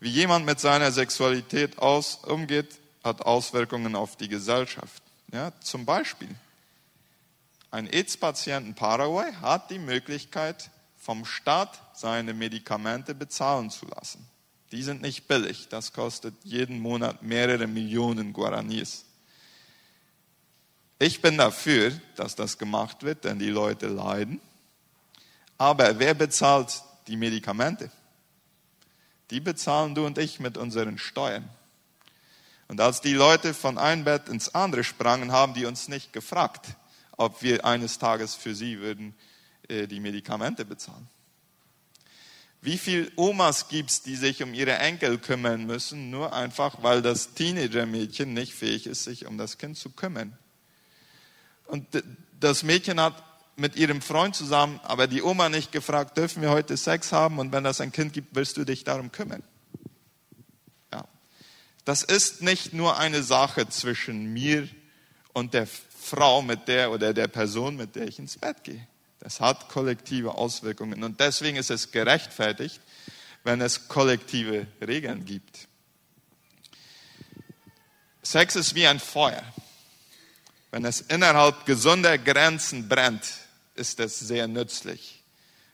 Wie 0.00 0.08
jemand 0.08 0.46
mit 0.46 0.58
seiner 0.58 0.90
Sexualität 0.90 1.76
aus, 1.76 2.14
umgeht, 2.24 2.78
hat 3.04 3.26
Auswirkungen 3.26 3.94
auf 3.94 4.16
die 4.16 4.28
Gesellschaft. 4.28 5.02
Ja, 5.30 5.52
zum 5.60 5.84
Beispiel, 5.84 6.34
ein 7.70 7.88
AIDS-Patient 7.88 8.66
in 8.66 8.74
Paraguay 8.74 9.34
hat 9.34 9.70
die 9.70 9.78
Möglichkeit, 9.78 10.70
vom 10.96 11.26
Staat 11.26 11.78
seine 11.92 12.32
Medikamente 12.32 13.14
bezahlen 13.14 13.68
zu 13.68 13.84
lassen. 13.84 14.26
Die 14.72 14.82
sind 14.82 15.02
nicht 15.02 15.28
billig, 15.28 15.68
das 15.68 15.92
kostet 15.92 16.34
jeden 16.42 16.80
Monat 16.80 17.22
mehrere 17.22 17.66
Millionen 17.66 18.32
Guaranis. 18.32 19.05
Ich 20.98 21.20
bin 21.20 21.36
dafür, 21.36 21.92
dass 22.14 22.36
das 22.36 22.56
gemacht 22.56 23.02
wird, 23.02 23.24
denn 23.24 23.38
die 23.38 23.50
Leute 23.50 23.86
leiden. 23.86 24.40
Aber 25.58 25.98
wer 25.98 26.14
bezahlt 26.14 26.82
die 27.06 27.16
Medikamente? 27.16 27.90
Die 29.30 29.40
bezahlen 29.40 29.94
du 29.94 30.06
und 30.06 30.16
ich 30.16 30.40
mit 30.40 30.56
unseren 30.56 30.98
Steuern. 30.98 31.48
Und 32.68 32.80
als 32.80 33.00
die 33.00 33.12
Leute 33.12 33.52
von 33.54 33.76
einem 33.76 34.04
Bett 34.04 34.28
ins 34.28 34.54
andere 34.54 34.84
sprangen, 34.84 35.32
haben 35.32 35.54
die 35.54 35.66
uns 35.66 35.88
nicht 35.88 36.12
gefragt, 36.12 36.68
ob 37.16 37.42
wir 37.42 37.64
eines 37.64 37.98
Tages 37.98 38.34
für 38.34 38.54
sie 38.54 38.80
würden 38.80 39.14
äh, 39.68 39.86
die 39.86 40.00
Medikamente 40.00 40.64
bezahlen. 40.64 41.08
Wie 42.62 42.78
viele 42.78 43.10
Omas 43.16 43.68
gibt 43.68 43.90
es, 43.90 44.02
die 44.02 44.16
sich 44.16 44.42
um 44.42 44.54
ihre 44.54 44.78
Enkel 44.78 45.18
kümmern 45.18 45.66
müssen, 45.66 46.10
nur 46.10 46.32
einfach, 46.32 46.82
weil 46.82 47.02
das 47.02 47.34
Teenager-Mädchen 47.34 48.32
nicht 48.32 48.54
fähig 48.54 48.86
ist, 48.86 49.04
sich 49.04 49.26
um 49.26 49.38
das 49.38 49.58
Kind 49.58 49.76
zu 49.76 49.90
kümmern? 49.90 50.36
Und 51.66 51.86
das 52.38 52.62
Mädchen 52.62 53.00
hat 53.00 53.22
mit 53.56 53.76
ihrem 53.76 54.02
Freund 54.02 54.36
zusammen, 54.36 54.80
aber 54.84 55.06
die 55.06 55.22
Oma 55.22 55.48
nicht 55.48 55.72
gefragt, 55.72 56.16
dürfen 56.16 56.42
wir 56.42 56.50
heute 56.50 56.76
Sex 56.76 57.12
haben? 57.12 57.38
Und 57.38 57.52
wenn 57.52 57.64
das 57.64 57.80
ein 57.80 57.92
Kind 57.92 58.12
gibt, 58.12 58.34
willst 58.34 58.56
du 58.56 58.64
dich 58.64 58.84
darum 58.84 59.10
kümmern? 59.10 59.42
Ja. 60.92 61.06
Das 61.84 62.02
ist 62.02 62.42
nicht 62.42 62.74
nur 62.74 62.98
eine 62.98 63.22
Sache 63.22 63.68
zwischen 63.68 64.32
mir 64.32 64.68
und 65.32 65.54
der 65.54 65.66
Frau 65.66 66.42
mit 66.42 66.68
der 66.68 66.92
oder 66.92 67.14
der 67.14 67.28
Person, 67.28 67.76
mit 67.76 67.96
der 67.96 68.06
ich 68.06 68.18
ins 68.18 68.36
Bett 68.36 68.62
gehe. 68.62 68.86
Das 69.18 69.40
hat 69.40 69.68
kollektive 69.68 70.34
Auswirkungen. 70.34 71.02
Und 71.02 71.18
deswegen 71.18 71.56
ist 71.56 71.70
es 71.70 71.90
gerechtfertigt, 71.90 72.80
wenn 73.42 73.60
es 73.60 73.88
kollektive 73.88 74.66
Regeln 74.86 75.24
gibt. 75.24 75.66
Sex 78.22 78.56
ist 78.56 78.74
wie 78.74 78.86
ein 78.86 79.00
Feuer. 79.00 79.42
Wenn 80.76 80.84
es 80.84 81.00
innerhalb 81.00 81.64
gesunder 81.64 82.18
Grenzen 82.18 82.86
brennt, 82.86 83.24
ist 83.76 83.98
es 83.98 84.18
sehr 84.18 84.46
nützlich. 84.46 85.24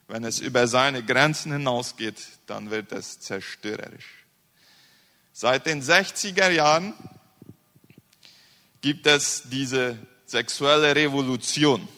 Wenn 0.07 0.23
es 0.23 0.39
über 0.39 0.69
seine 0.69 1.05
Grenzen 1.05 1.51
hinausgeht, 1.51 2.23
dann 2.47 2.71
wird 2.71 2.93
es 2.93 3.19
zerstörerisch. 3.19 4.25
Seit 5.33 5.67
den 5.67 5.83
60er 5.83 6.51
Jahren 6.51 6.95
gibt 8.81 9.09
es 9.09 9.43
diese 9.47 9.99
sexuelle 10.25 10.95
Revolution, 10.95 11.89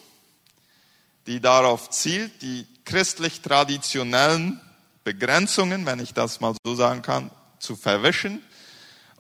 die 1.27 1.40
darauf 1.40 1.90
zielt, 1.90 2.40
die 2.40 2.67
christlich 2.87 3.43
traditionellen 3.43 4.62
Begrenzungen, 5.05 5.85
wenn 5.85 5.99
ich 5.99 6.14
das 6.14 6.40
mal 6.40 6.55
so 6.64 6.75
sagen 6.75 7.03
kann, 7.03 7.31
zu 7.59 7.77
verwischen 7.77 8.43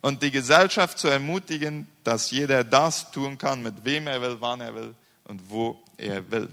und 0.04 0.22
die 0.22 0.30
Gesellschaft 0.30 0.98
zu 0.98 1.08
ermutigen, 1.08 1.88
dass 2.04 2.30
jeder 2.30 2.62
das 2.62 3.10
tun 3.10 3.38
kann, 3.38 3.62
mit 3.62 3.86
wem 3.86 4.06
er 4.06 4.20
will, 4.20 4.36
wann 4.38 4.60
er 4.60 4.74
will 4.74 4.94
und 5.24 5.48
wo 5.48 5.82
er 5.96 6.30
will. 6.30 6.50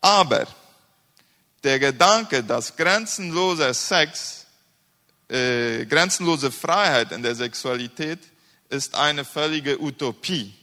Aber 0.00 0.46
der 1.62 1.78
Gedanke, 1.78 2.42
dass 2.42 2.74
grenzenloser 2.76 3.74
Sex, 3.74 4.46
äh, 5.28 5.84
grenzenlose 5.84 6.50
Freiheit 6.50 7.12
in 7.12 7.22
der 7.22 7.34
Sexualität 7.34 8.20
ist 8.70 8.94
eine 8.94 9.26
völlige 9.26 9.78
Utopie. 9.82 10.54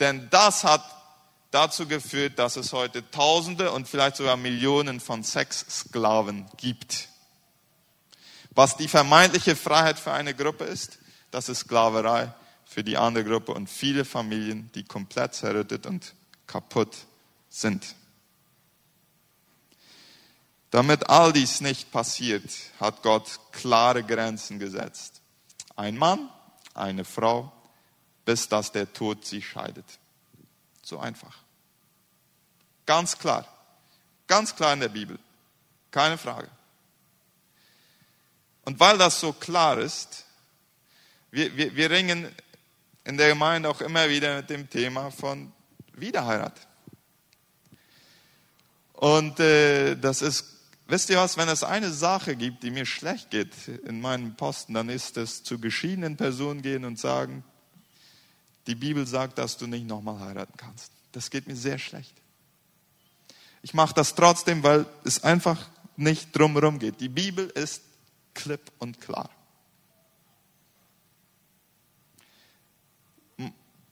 Denn 0.00 0.28
das 0.28 0.64
hat 0.64 0.84
dazu 1.50 1.88
geführt, 1.88 2.38
dass 2.38 2.56
es 2.56 2.74
heute 2.74 3.10
Tausende 3.10 3.72
und 3.72 3.88
vielleicht 3.88 4.16
sogar 4.16 4.36
Millionen 4.36 5.00
von 5.00 5.24
Sexsklaven 5.24 6.44
gibt. 6.58 7.08
Was 8.54 8.76
die 8.76 8.88
vermeintliche 8.88 9.56
Freiheit 9.56 9.98
für 9.98 10.12
eine 10.12 10.34
Gruppe 10.34 10.64
ist, 10.64 10.98
das 11.30 11.48
ist 11.48 11.60
Sklaverei 11.60 12.32
für 12.64 12.84
die 12.84 12.96
andere 12.96 13.24
Gruppe 13.24 13.52
und 13.52 13.68
viele 13.68 14.04
Familien, 14.04 14.70
die 14.74 14.84
komplett 14.84 15.34
zerrüttet 15.34 15.86
und 15.86 16.14
kaputt 16.46 16.96
sind. 17.48 17.94
Damit 20.70 21.08
all 21.08 21.32
dies 21.32 21.60
nicht 21.60 21.92
passiert, 21.92 22.44
hat 22.80 23.02
Gott 23.02 23.38
klare 23.52 24.02
Grenzen 24.02 24.58
gesetzt. 24.58 25.20
Ein 25.76 25.96
Mann, 25.96 26.28
eine 26.74 27.04
Frau, 27.04 27.52
bis 28.24 28.48
dass 28.48 28.72
der 28.72 28.92
Tod 28.92 29.24
sie 29.24 29.42
scheidet. 29.42 29.84
So 30.82 30.98
einfach. 30.98 31.36
Ganz 32.86 33.18
klar. 33.18 33.46
Ganz 34.26 34.54
klar 34.56 34.72
in 34.72 34.80
der 34.80 34.88
Bibel. 34.88 35.18
Keine 35.90 36.18
Frage. 36.18 36.50
Und 38.64 38.80
weil 38.80 38.98
das 38.98 39.20
so 39.20 39.32
klar 39.32 39.78
ist, 39.78 40.24
wir, 41.30 41.56
wir, 41.56 41.74
wir 41.74 41.90
ringen 41.90 42.28
in 43.04 43.18
der 43.18 43.28
Gemeinde 43.28 43.68
auch 43.68 43.80
immer 43.80 44.08
wieder 44.08 44.36
mit 44.36 44.50
dem 44.50 44.68
Thema 44.70 45.10
von 45.10 45.52
Wiederheirat. 45.92 46.66
Und 48.94 49.38
äh, 49.40 49.96
das 49.96 50.22
ist, 50.22 50.44
wisst 50.86 51.10
ihr 51.10 51.18
was, 51.18 51.36
wenn 51.36 51.48
es 51.48 51.62
eine 51.62 51.90
Sache 51.90 52.36
gibt, 52.36 52.62
die 52.62 52.70
mir 52.70 52.86
schlecht 52.86 53.30
geht 53.30 53.52
in 53.84 54.00
meinem 54.00 54.36
Posten, 54.36 54.74
dann 54.74 54.88
ist 54.88 55.16
es 55.16 55.42
zu 55.42 55.58
geschiedenen 55.58 56.16
Personen 56.16 56.62
gehen 56.62 56.84
und 56.84 56.98
sagen, 56.98 57.44
die 58.66 58.74
Bibel 58.74 59.06
sagt, 59.06 59.38
dass 59.38 59.58
du 59.58 59.66
nicht 59.66 59.86
nochmal 59.86 60.20
heiraten 60.20 60.56
kannst. 60.56 60.90
Das 61.12 61.30
geht 61.30 61.46
mir 61.46 61.56
sehr 61.56 61.78
schlecht. 61.78 62.14
Ich 63.62 63.74
mache 63.74 63.94
das 63.94 64.14
trotzdem, 64.14 64.62
weil 64.62 64.86
es 65.04 65.22
einfach 65.22 65.68
nicht 65.96 66.36
drumherum 66.36 66.78
geht. 66.78 67.00
Die 67.00 67.08
Bibel 67.08 67.46
ist 67.48 67.82
klipp 68.34 68.72
und 68.78 69.00
klar. 69.00 69.30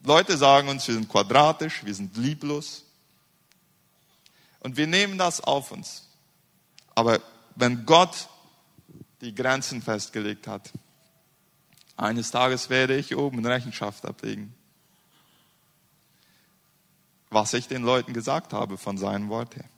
Leute 0.05 0.37
sagen 0.37 0.69
uns, 0.69 0.87
wir 0.89 0.95
sind 0.95 1.09
quadratisch, 1.09 1.85
wir 1.85 1.95
sind 1.95 2.17
lieblos. 2.17 2.85
Und 4.61 4.77
wir 4.77 4.87
nehmen 4.87 5.19
das 5.19 5.41
auf 5.41 5.71
uns. 5.71 6.09
Aber 6.95 7.21
wenn 7.55 7.87
Gott 7.87 8.29
die 9.21 9.35
Grenzen 9.35 9.83
festgelegt 9.83 10.47
hat, 10.47 10.73
eines 11.97 12.31
Tages 12.31 12.69
werde 12.71 12.97
ich 12.97 13.17
oben 13.17 13.45
Rechenschaft 13.47 14.05
ablegen, 14.05 14.55
was 17.31 17.55
ich 17.55 17.69
den 17.69 17.83
Leuten 17.83 18.13
gesagt 18.13 18.53
habe 18.53 18.77
von 18.77 18.99
seinem 18.99 19.29
Wort 19.29 19.57
her. 19.57 19.69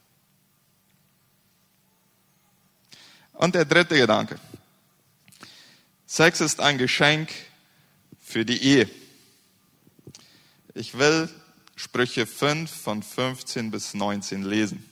Und 3.35 3.55
der 3.55 3.65
dritte 3.65 3.97
Gedanke. 3.97 4.39
Sex 6.07 6.41
ist 6.41 6.61
ein 6.61 6.79
Geschenk 6.79 7.31
für 8.21 8.45
die 8.45 8.63
Ehe. 8.63 8.91
Ich 10.75 10.97
will 10.97 11.29
Sprüche 11.77 12.27
5 12.27 12.71
von 12.71 13.03
15 13.03 13.71
bis 13.71 13.95
19 13.95 14.43
lesen. 14.43 14.89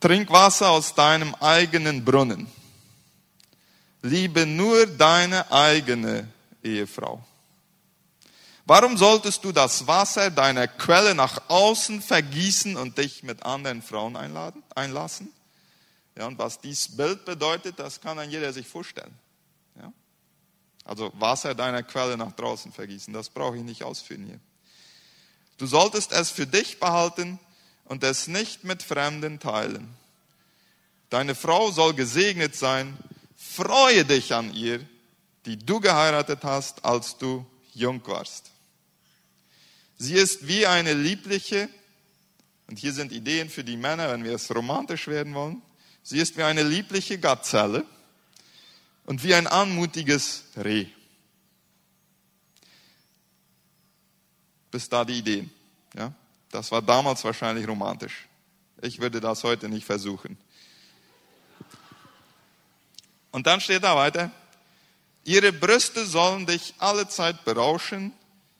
Trink 0.00 0.30
Wasser 0.30 0.70
aus 0.70 0.94
deinem 0.94 1.34
eigenen 1.36 2.04
Brunnen. 2.04 2.46
Liebe 4.02 4.44
nur 4.44 4.86
deine 4.86 5.50
eigene 5.50 6.28
Ehefrau. 6.62 7.24
Warum 8.66 8.96
solltest 8.96 9.44
du 9.44 9.52
das 9.52 9.86
Wasser 9.86 10.30
deiner 10.30 10.68
Quelle 10.68 11.14
nach 11.14 11.48
außen 11.48 12.02
vergießen 12.02 12.76
und 12.76 12.98
dich 12.98 13.22
mit 13.22 13.44
anderen 13.44 13.80
Frauen 13.80 14.16
einladen, 14.16 14.62
einlassen? 14.74 15.32
Ja, 16.16 16.26
und 16.26 16.38
was 16.38 16.60
dies 16.60 16.96
Bild 16.96 17.24
bedeutet, 17.24 17.78
das 17.78 18.00
kann 18.00 18.16
dann 18.16 18.30
jeder 18.30 18.52
sich 18.52 18.66
vorstellen. 18.66 19.12
Ja? 19.76 19.92
Also 20.84 21.12
Wasser 21.18 21.54
deiner 21.54 21.82
Quelle 21.82 22.16
nach 22.16 22.32
draußen 22.32 22.72
vergießen, 22.72 23.12
das 23.12 23.30
brauche 23.30 23.56
ich 23.56 23.62
nicht 23.62 23.82
ausführen 23.82 24.24
hier. 24.26 24.40
Du 25.58 25.66
solltest 25.66 26.12
es 26.12 26.30
für 26.30 26.46
dich 26.46 26.80
behalten 26.80 27.38
und 27.84 28.02
es 28.04 28.26
nicht 28.28 28.64
mit 28.64 28.82
Fremden 28.82 29.40
teilen. 29.40 29.88
Deine 31.10 31.34
Frau 31.34 31.70
soll 31.70 31.94
gesegnet 31.94 32.56
sein. 32.56 32.96
Freue 33.36 34.04
dich 34.04 34.34
an 34.34 34.52
ihr, 34.52 34.80
die 35.46 35.58
du 35.58 35.80
geheiratet 35.80 36.40
hast, 36.42 36.84
als 36.84 37.18
du 37.18 37.46
jung 37.72 38.00
warst. 38.06 38.50
Sie 39.98 40.14
ist 40.14 40.48
wie 40.48 40.66
eine 40.66 40.92
liebliche, 40.92 41.68
und 42.66 42.78
hier 42.78 42.92
sind 42.92 43.12
Ideen 43.12 43.50
für 43.50 43.62
die 43.62 43.76
Männer, 43.76 44.10
wenn 44.10 44.24
wir 44.24 44.32
es 44.32 44.52
romantisch 44.52 45.06
werden 45.06 45.34
wollen. 45.34 45.62
Sie 46.04 46.18
ist 46.18 46.36
wie 46.36 46.42
eine 46.42 46.62
liebliche 46.62 47.18
Gazelle 47.18 47.84
und 49.06 49.24
wie 49.24 49.34
ein 49.34 49.46
anmutiges 49.46 50.44
Reh. 50.54 50.86
Bis 54.70 54.88
da 54.88 55.04
die 55.04 55.18
Ideen. 55.18 55.50
Ja? 55.96 56.12
Das 56.50 56.70
war 56.70 56.82
damals 56.82 57.24
wahrscheinlich 57.24 57.66
romantisch. 57.66 58.26
Ich 58.82 59.00
würde 59.00 59.18
das 59.18 59.42
heute 59.44 59.68
nicht 59.70 59.86
versuchen. 59.86 60.36
Und 63.32 63.46
dann 63.46 63.62
steht 63.62 63.82
da 63.82 63.96
weiter, 63.96 64.30
ihre 65.24 65.52
Brüste 65.52 66.04
sollen 66.04 66.44
dich 66.44 66.74
alle 66.78 67.08
Zeit 67.08 67.46
berauschen, 67.46 68.12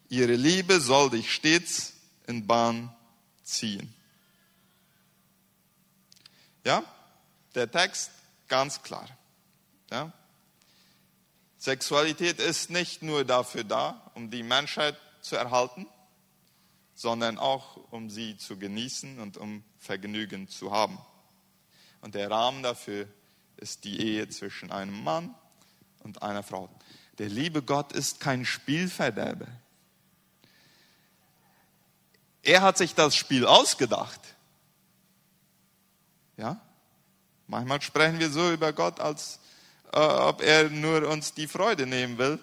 ihre 0.09 0.35
Liebe 0.35 0.81
soll 0.81 1.11
dich 1.11 1.33
stets 1.33 1.93
in 2.27 2.47
Bahn 2.47 2.91
ziehen. 3.45 3.95
Ja, 6.65 6.83
der 7.55 7.71
Text 7.71 8.11
ganz 8.49 8.83
klar. 8.83 9.09
Ja? 9.90 10.12
Sexualität 11.59 12.40
ist 12.40 12.71
nicht 12.71 13.03
nur 13.03 13.25
dafür 13.25 13.64
da, 13.64 14.11
um 14.14 14.31
die 14.31 14.43
Menschheit 14.43 14.97
zu 15.21 15.37
erhalten, 15.37 15.87
sondern 16.95 17.38
auch 17.38 17.77
um 17.90 18.11
sie 18.11 18.37
zu 18.37 18.59
genießen 18.59 19.19
und 19.19 19.37
um 19.37 19.64
Vergnügen 19.79 20.49
zu 20.49 20.73
haben. 20.73 20.99
Und 22.01 22.14
der 22.14 22.31
Rahmen 22.31 22.62
dafür 22.62 23.09
ist 23.57 23.85
die 23.85 24.01
Ehe 24.01 24.29
zwischen 24.29 24.71
einem 24.71 25.03
Mann 25.03 25.35
und 26.01 26.23
einer 26.23 26.43
Frau. 26.43 26.69
Der 27.19 27.29
liebe 27.29 27.62
Gott 27.62 27.93
ist 27.93 28.21
kein 28.21 28.45
Spielverderber. 28.45 29.49
Er 32.43 32.61
hat 32.61 32.77
sich 32.77 32.95
das 32.95 33.17
Spiel 33.17 33.47
ausgedacht. 33.47 34.21
Ja? 36.37 36.61
Manchmal 37.47 37.83
sprechen 37.83 38.19
wir 38.19 38.31
so 38.31 38.53
über 38.53 38.73
Gott, 38.73 39.01
als 39.01 39.39
äh, 39.93 39.99
ob 39.99 40.43
er 40.43 40.71
nur 40.71 41.09
uns 41.09 41.35
die 41.35 41.47
Freude 41.47 41.87
nehmen 41.87 42.19
will. 42.19 42.39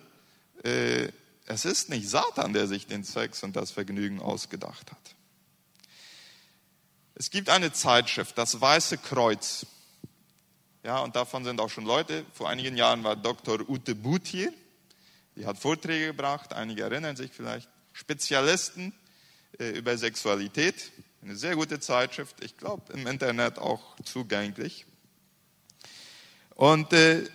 Äh, 0.63 1.11
es 1.45 1.65
ist 1.65 1.89
nicht 1.89 2.09
Satan, 2.09 2.53
der 2.53 2.67
sich 2.67 2.87
den 2.87 3.03
Sex 3.03 3.43
und 3.43 3.55
das 3.55 3.71
Vergnügen 3.71 4.21
ausgedacht 4.21 4.91
hat. 4.91 5.15
Es 7.15 7.29
gibt 7.29 7.49
eine 7.49 7.73
Zeitschrift, 7.73 8.37
das 8.37 8.61
Weiße 8.61 8.97
Kreuz. 8.97 9.65
Ja, 10.83 10.99
und 10.99 11.15
davon 11.15 11.43
sind 11.43 11.59
auch 11.59 11.69
schon 11.69 11.85
Leute. 11.85 12.25
Vor 12.33 12.49
einigen 12.49 12.77
Jahren 12.77 13.03
war 13.03 13.15
Dr. 13.15 13.69
Ute 13.69 13.93
Buth 13.95 14.27
hier. 14.27 14.51
Die 15.35 15.45
hat 15.45 15.57
Vorträge 15.57 16.07
gebracht. 16.07 16.53
Einige 16.53 16.83
erinnern 16.83 17.15
sich 17.15 17.31
vielleicht. 17.31 17.69
Spezialisten 17.93 18.93
äh, 19.59 19.69
über 19.71 19.97
Sexualität. 19.97 20.91
Eine 21.21 21.35
sehr 21.35 21.55
gute 21.55 21.79
Zeitschrift. 21.79 22.43
Ich 22.43 22.57
glaube, 22.57 22.93
im 22.93 23.05
Internet 23.05 23.59
auch 23.59 23.95
zugänglich. 24.03 24.85
Und 26.61 26.93
äh, 26.93 27.27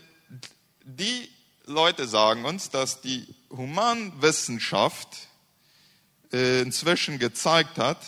die 0.85 1.29
Leute 1.65 2.07
sagen 2.07 2.45
uns, 2.45 2.71
dass 2.71 3.01
die 3.01 3.27
Humanwissenschaft 3.51 5.09
äh, 6.33 6.61
inzwischen 6.61 7.19
gezeigt 7.19 7.77
hat, 7.77 7.99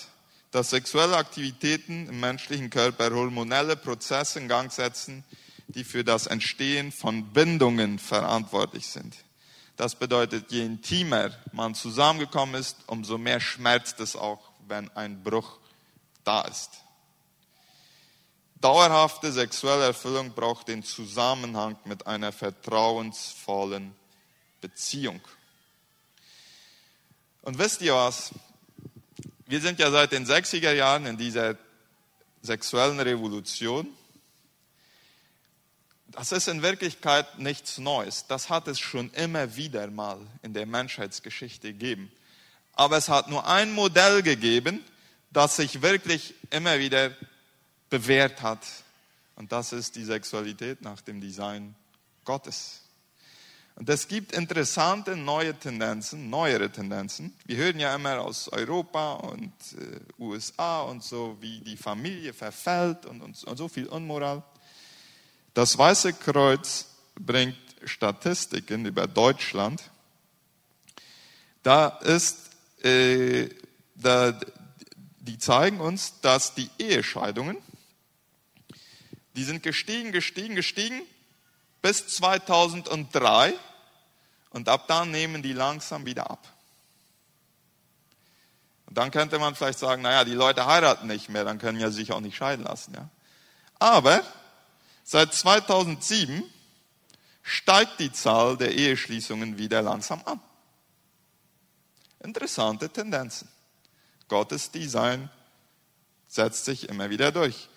dass 0.52 0.70
sexuelle 0.70 1.16
Aktivitäten 1.16 2.08
im 2.08 2.20
menschlichen 2.20 2.70
Körper 2.70 3.10
hormonelle 3.10 3.74
Prozesse 3.74 4.38
in 4.38 4.46
Gang 4.46 4.70
setzen, 4.70 5.24
die 5.66 5.82
für 5.82 6.04
das 6.04 6.28
Entstehen 6.28 6.92
von 6.92 7.32
Bindungen 7.32 7.98
verantwortlich 7.98 8.86
sind. 8.86 9.16
Das 9.76 9.96
bedeutet, 9.96 10.52
je 10.52 10.64
intimer 10.64 11.32
man 11.50 11.74
zusammengekommen 11.74 12.54
ist, 12.54 12.76
umso 12.86 13.18
mehr 13.18 13.40
schmerzt 13.40 13.98
es 13.98 14.14
auch, 14.14 14.52
wenn 14.68 14.88
ein 14.90 15.20
Bruch 15.24 15.58
da 16.22 16.42
ist. 16.42 16.70
Dauerhafte 18.60 19.30
sexuelle 19.32 19.84
Erfüllung 19.84 20.32
braucht 20.32 20.68
den 20.68 20.82
Zusammenhang 20.82 21.78
mit 21.84 22.06
einer 22.06 22.32
vertrauensvollen 22.32 23.94
Beziehung. 24.60 25.20
Und 27.42 27.58
wisst 27.58 27.82
ihr 27.82 27.94
was? 27.94 28.32
Wir 29.46 29.60
sind 29.60 29.78
ja 29.78 29.90
seit 29.90 30.12
den 30.12 30.26
60er 30.26 30.72
Jahren 30.72 31.06
in 31.06 31.16
dieser 31.16 31.56
sexuellen 32.42 33.00
Revolution. 33.00 33.86
Das 36.08 36.32
ist 36.32 36.48
in 36.48 36.62
Wirklichkeit 36.62 37.38
nichts 37.38 37.78
Neues. 37.78 38.26
Das 38.26 38.50
hat 38.50 38.66
es 38.66 38.80
schon 38.80 39.10
immer 39.12 39.54
wieder 39.56 39.86
mal 39.88 40.18
in 40.42 40.52
der 40.52 40.66
Menschheitsgeschichte 40.66 41.72
gegeben. 41.72 42.10
Aber 42.72 42.96
es 42.96 43.08
hat 43.08 43.28
nur 43.28 43.46
ein 43.46 43.72
Modell 43.72 44.22
gegeben, 44.22 44.84
das 45.30 45.56
sich 45.56 45.80
wirklich 45.80 46.34
immer 46.50 46.78
wieder 46.78 47.12
bewährt 47.90 48.42
hat. 48.42 48.60
Und 49.36 49.52
das 49.52 49.72
ist 49.72 49.96
die 49.96 50.04
Sexualität 50.04 50.82
nach 50.82 51.00
dem 51.00 51.20
Design 51.20 51.74
Gottes. 52.24 52.82
Und 53.78 53.88
es 53.88 54.08
gibt 54.08 54.32
interessante 54.32 55.14
neue 55.14 55.54
Tendenzen, 55.54 56.28
neuere 56.28 56.68
Tendenzen. 56.68 57.32
Wir 57.46 57.58
hören 57.58 57.78
ja 57.78 57.94
immer 57.94 58.20
aus 58.20 58.48
Europa 58.48 59.12
und 59.12 59.52
äh, 59.78 60.00
USA 60.20 60.80
und 60.82 61.04
so, 61.04 61.36
wie 61.40 61.60
die 61.60 61.76
Familie 61.76 62.34
verfällt 62.34 63.06
und, 63.06 63.22
und, 63.22 63.44
und 63.44 63.56
so 63.56 63.68
viel 63.68 63.86
Unmoral. 63.86 64.42
Das 65.54 65.78
Weiße 65.78 66.14
Kreuz 66.14 66.86
bringt 67.14 67.56
Statistiken 67.84 68.84
über 68.84 69.06
Deutschland. 69.06 69.80
Da 71.62 71.86
ist, 71.86 72.50
äh, 72.82 73.48
da, 73.94 74.38
die 75.20 75.38
zeigen 75.38 75.80
uns, 75.80 76.20
dass 76.20 76.54
die 76.54 76.68
Ehescheidungen 76.80 77.58
die 79.38 79.44
sind 79.44 79.62
gestiegen, 79.62 80.10
gestiegen, 80.10 80.56
gestiegen 80.56 81.00
bis 81.80 82.08
2003 82.08 83.54
und 84.50 84.68
ab 84.68 84.88
dann 84.88 85.12
nehmen 85.12 85.42
die 85.44 85.52
langsam 85.52 86.04
wieder 86.06 86.28
ab. 86.28 86.44
Und 88.86 88.98
dann 88.98 89.12
könnte 89.12 89.38
man 89.38 89.54
vielleicht 89.54 89.78
sagen, 89.78 90.02
naja, 90.02 90.24
die 90.24 90.34
Leute 90.34 90.66
heiraten 90.66 91.06
nicht 91.06 91.28
mehr, 91.28 91.44
dann 91.44 91.60
können 91.60 91.78
ja 91.78 91.92
sich 91.92 92.10
auch 92.10 92.18
nicht 92.18 92.36
scheiden 92.36 92.64
lassen. 92.64 92.94
Ja? 92.94 93.08
Aber 93.78 94.24
seit 95.04 95.32
2007 95.32 96.42
steigt 97.44 98.00
die 98.00 98.10
Zahl 98.10 98.56
der 98.56 98.74
Eheschließungen 98.74 99.56
wieder 99.56 99.82
langsam 99.82 100.20
an. 100.24 100.40
Interessante 102.18 102.90
Tendenzen. 102.90 103.48
Gottes 104.26 104.72
Design 104.72 105.30
setzt 106.26 106.64
sich 106.64 106.88
immer 106.88 107.08
wieder 107.08 107.30
durch. 107.30 107.68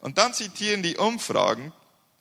Und 0.00 0.18
dann 0.18 0.34
zitieren 0.34 0.82
die 0.82 0.96
Umfragen, 0.96 1.72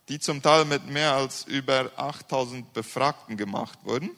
die 0.09 0.19
zum 0.19 0.41
Teil 0.41 0.65
mit 0.65 0.87
mehr 0.87 1.13
als 1.13 1.45
über 1.45 1.91
8000 1.97 2.73
Befragten 2.73 3.37
gemacht 3.37 3.79
wurden. 3.83 4.11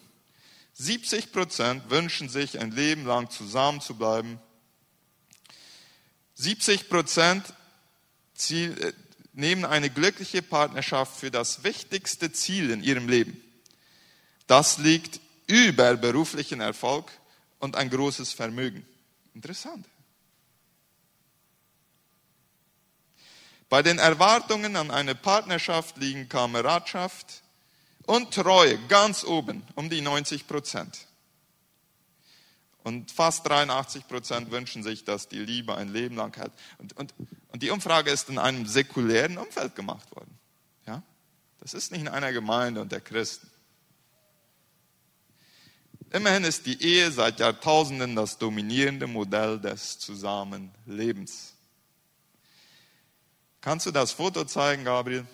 70 0.73 1.31
Prozent 1.31 1.89
wünschen 1.89 2.29
sich, 2.29 2.59
ein 2.59 2.71
Leben 2.71 3.05
lang 3.05 3.29
zusammen 3.29 3.81
zu 3.81 3.95
bleiben. 3.95 4.39
70 6.35 6.87
Prozent 6.87 7.53
äh, 8.49 8.93
nehmen 9.33 9.65
eine 9.65 9.89
glückliche 9.89 10.41
Partnerschaft 10.41 11.19
für 11.19 11.31
das 11.31 11.63
wichtigste 11.63 12.31
Ziel 12.31 12.69
in 12.69 12.83
ihrem 12.83 13.09
Leben. 13.09 13.41
Das 14.45 14.77
liegt 14.77 15.19
über 15.47 15.95
beruflichen 15.95 16.61
Erfolg 16.61 17.11
und 17.59 17.75
ein 17.75 17.89
großes 17.89 18.33
Vermögen. 18.33 18.85
Interessant. 19.33 19.85
Bei 23.69 23.81
den 23.81 23.99
Erwartungen 23.99 24.75
an 24.75 24.91
eine 24.91 25.15
Partnerschaft 25.15 25.97
liegen 25.97 26.29
Kameradschaft 26.29 27.43
und 28.05 28.33
Treue 28.33 28.77
ganz 28.87 29.23
oben, 29.25 29.63
um 29.75 29.89
die 29.89 30.01
90 30.01 30.47
Prozent. 30.47 31.07
Und 32.83 33.11
fast 33.11 33.45
83 33.45 34.07
Prozent 34.07 34.49
wünschen 34.49 34.81
sich, 34.81 35.03
dass 35.03 35.27
die 35.27 35.39
Liebe 35.39 35.75
ein 35.75 35.89
Leben 35.89 36.15
lang 36.15 36.33
hält. 36.37 36.53
Und, 36.77 36.95
und, 36.95 37.13
und 37.49 37.61
die 37.61 37.69
Umfrage 37.69 38.09
ist 38.11 38.29
in 38.29 38.37
einem 38.37 38.65
säkulären 38.65 39.37
Umfeld 39.37 39.75
gemacht 39.75 40.09
worden. 40.15 40.39
Ja? 40.85 41.03
Das 41.59 41.73
ist 41.73 41.91
nicht 41.91 41.99
in 41.99 42.07
einer 42.07 42.31
Gemeinde 42.31 42.79
und 42.79 42.93
der 42.93 43.01
Christen. 43.01 43.49
Immerhin 46.13 46.45
ist 46.45 46.65
die 46.65 46.81
Ehe 46.81 47.11
seit 47.11 47.41
Jahrtausenden 47.41 48.15
das 48.15 48.37
dominierende 48.37 49.07
Modell 49.07 49.59
des 49.59 49.99
Zusammenlebens. 49.99 51.56
Kannst 53.61 53.85
du 53.85 53.91
das 53.91 54.11
Foto 54.11 54.45
zeigen, 54.45 54.83
Gabriel? 54.83 55.25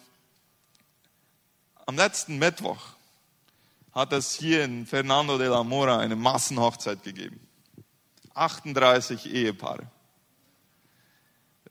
Am 1.86 1.96
letzten 1.96 2.38
Mittwoch 2.40 2.80
hat 3.92 4.14
es 4.14 4.34
hier 4.34 4.64
in 4.64 4.86
Fernando 4.86 5.38
de 5.38 5.48
la 5.48 5.64
Mora 5.64 6.00
eine 6.00 6.16
Massenhochzeit 6.16 7.04
gegeben. 7.04 7.40
38 8.34 9.32
Ehepaare. 9.32 9.86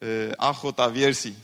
Äh, 0.01 0.33
Achota 0.37 0.93
Versi. 0.93 1.35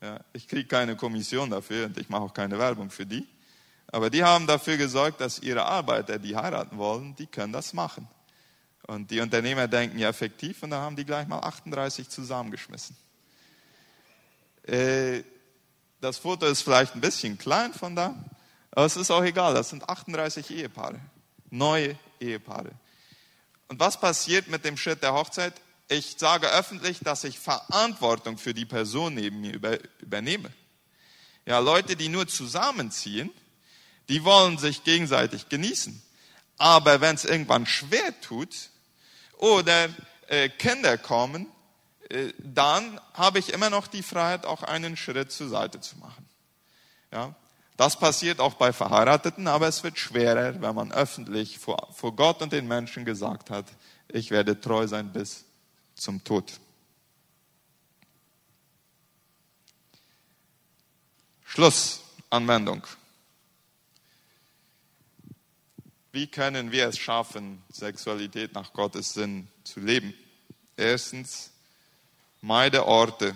Ja, 0.00 0.20
ich 0.32 0.46
kriege 0.46 0.68
keine 0.68 0.96
Kommission 0.96 1.50
dafür 1.50 1.86
und 1.86 1.98
ich 1.98 2.08
mache 2.08 2.22
auch 2.22 2.34
keine 2.34 2.58
Werbung 2.58 2.90
für 2.90 3.06
die. 3.06 3.26
Aber 3.90 4.10
die 4.10 4.22
haben 4.22 4.46
dafür 4.46 4.76
gesorgt, 4.76 5.20
dass 5.20 5.38
ihre 5.38 5.64
Arbeiter, 5.64 6.18
die 6.18 6.36
heiraten 6.36 6.76
wollen, 6.76 7.16
die 7.16 7.26
können 7.26 7.52
das 7.52 7.72
machen. 7.72 8.06
Und 8.86 9.10
die 9.10 9.20
Unternehmer 9.20 9.66
denken 9.66 9.98
ja 9.98 10.08
effektiv 10.08 10.62
und 10.62 10.70
da 10.70 10.80
haben 10.80 10.96
die 10.96 11.04
gleich 11.04 11.26
mal 11.26 11.40
38 11.40 12.08
zusammengeschmissen. 12.08 12.96
Äh, 14.68 15.24
das 16.00 16.18
Foto 16.18 16.46
ist 16.46 16.62
vielleicht 16.62 16.94
ein 16.94 17.00
bisschen 17.00 17.38
klein 17.38 17.72
von 17.72 17.96
da, 17.96 18.14
aber 18.70 18.86
es 18.86 18.96
ist 18.96 19.10
auch 19.10 19.24
egal. 19.24 19.54
Das 19.54 19.70
sind 19.70 19.88
38 19.88 20.50
Ehepaare, 20.50 21.00
neue 21.50 21.98
Ehepaare. 22.20 22.70
Und 23.68 23.80
was 23.80 23.98
passiert 23.98 24.48
mit 24.48 24.64
dem 24.64 24.76
Schritt 24.76 25.02
der 25.02 25.14
Hochzeit? 25.14 25.54
Ich 25.88 26.16
sage 26.18 26.48
öffentlich, 26.48 27.00
dass 27.00 27.24
ich 27.24 27.38
Verantwortung 27.38 28.36
für 28.36 28.52
die 28.52 28.66
Person 28.66 29.14
neben 29.14 29.40
mir 29.40 29.80
übernehme. 30.00 30.52
Ja, 31.46 31.58
Leute, 31.60 31.96
die 31.96 32.08
nur 32.08 32.28
zusammenziehen, 32.28 33.30
die 34.08 34.22
wollen 34.24 34.58
sich 34.58 34.84
gegenseitig 34.84 35.48
genießen. 35.48 36.02
Aber 36.58 37.00
wenn 37.00 37.14
es 37.14 37.24
irgendwann 37.24 37.66
schwer 37.66 38.20
tut 38.20 38.54
oder 39.38 39.88
äh, 40.28 40.50
Kinder 40.50 40.98
kommen, 40.98 41.46
dann 42.38 43.00
habe 43.14 43.38
ich 43.38 43.52
immer 43.52 43.70
noch 43.70 43.86
die 43.86 44.02
Freiheit, 44.02 44.46
auch 44.46 44.62
einen 44.62 44.96
Schritt 44.96 45.30
zur 45.30 45.48
Seite 45.48 45.80
zu 45.80 45.98
machen. 45.98 46.26
Ja, 47.12 47.34
das 47.76 47.98
passiert 47.98 48.40
auch 48.40 48.54
bei 48.54 48.72
Verheirateten, 48.72 49.46
aber 49.46 49.68
es 49.68 49.84
wird 49.84 49.98
schwerer, 49.98 50.60
wenn 50.60 50.74
man 50.74 50.90
öffentlich 50.90 51.58
vor, 51.58 51.88
vor 51.92 52.16
Gott 52.16 52.42
und 52.42 52.52
den 52.52 52.66
Menschen 52.66 53.04
gesagt 53.04 53.50
hat, 53.50 53.66
ich 54.08 54.30
werde 54.30 54.60
treu 54.60 54.86
sein 54.86 55.12
bis 55.12 55.44
zum 55.94 56.24
Tod. 56.24 56.58
Schlussanwendung. 61.44 62.86
Wie 66.10 66.26
können 66.26 66.72
wir 66.72 66.88
es 66.88 66.98
schaffen, 66.98 67.62
Sexualität 67.70 68.54
nach 68.54 68.72
Gottes 68.72 69.14
Sinn 69.14 69.48
zu 69.62 69.78
leben? 69.78 70.14
Erstens, 70.76 71.52
meide 72.40 72.86
Orte, 72.86 73.34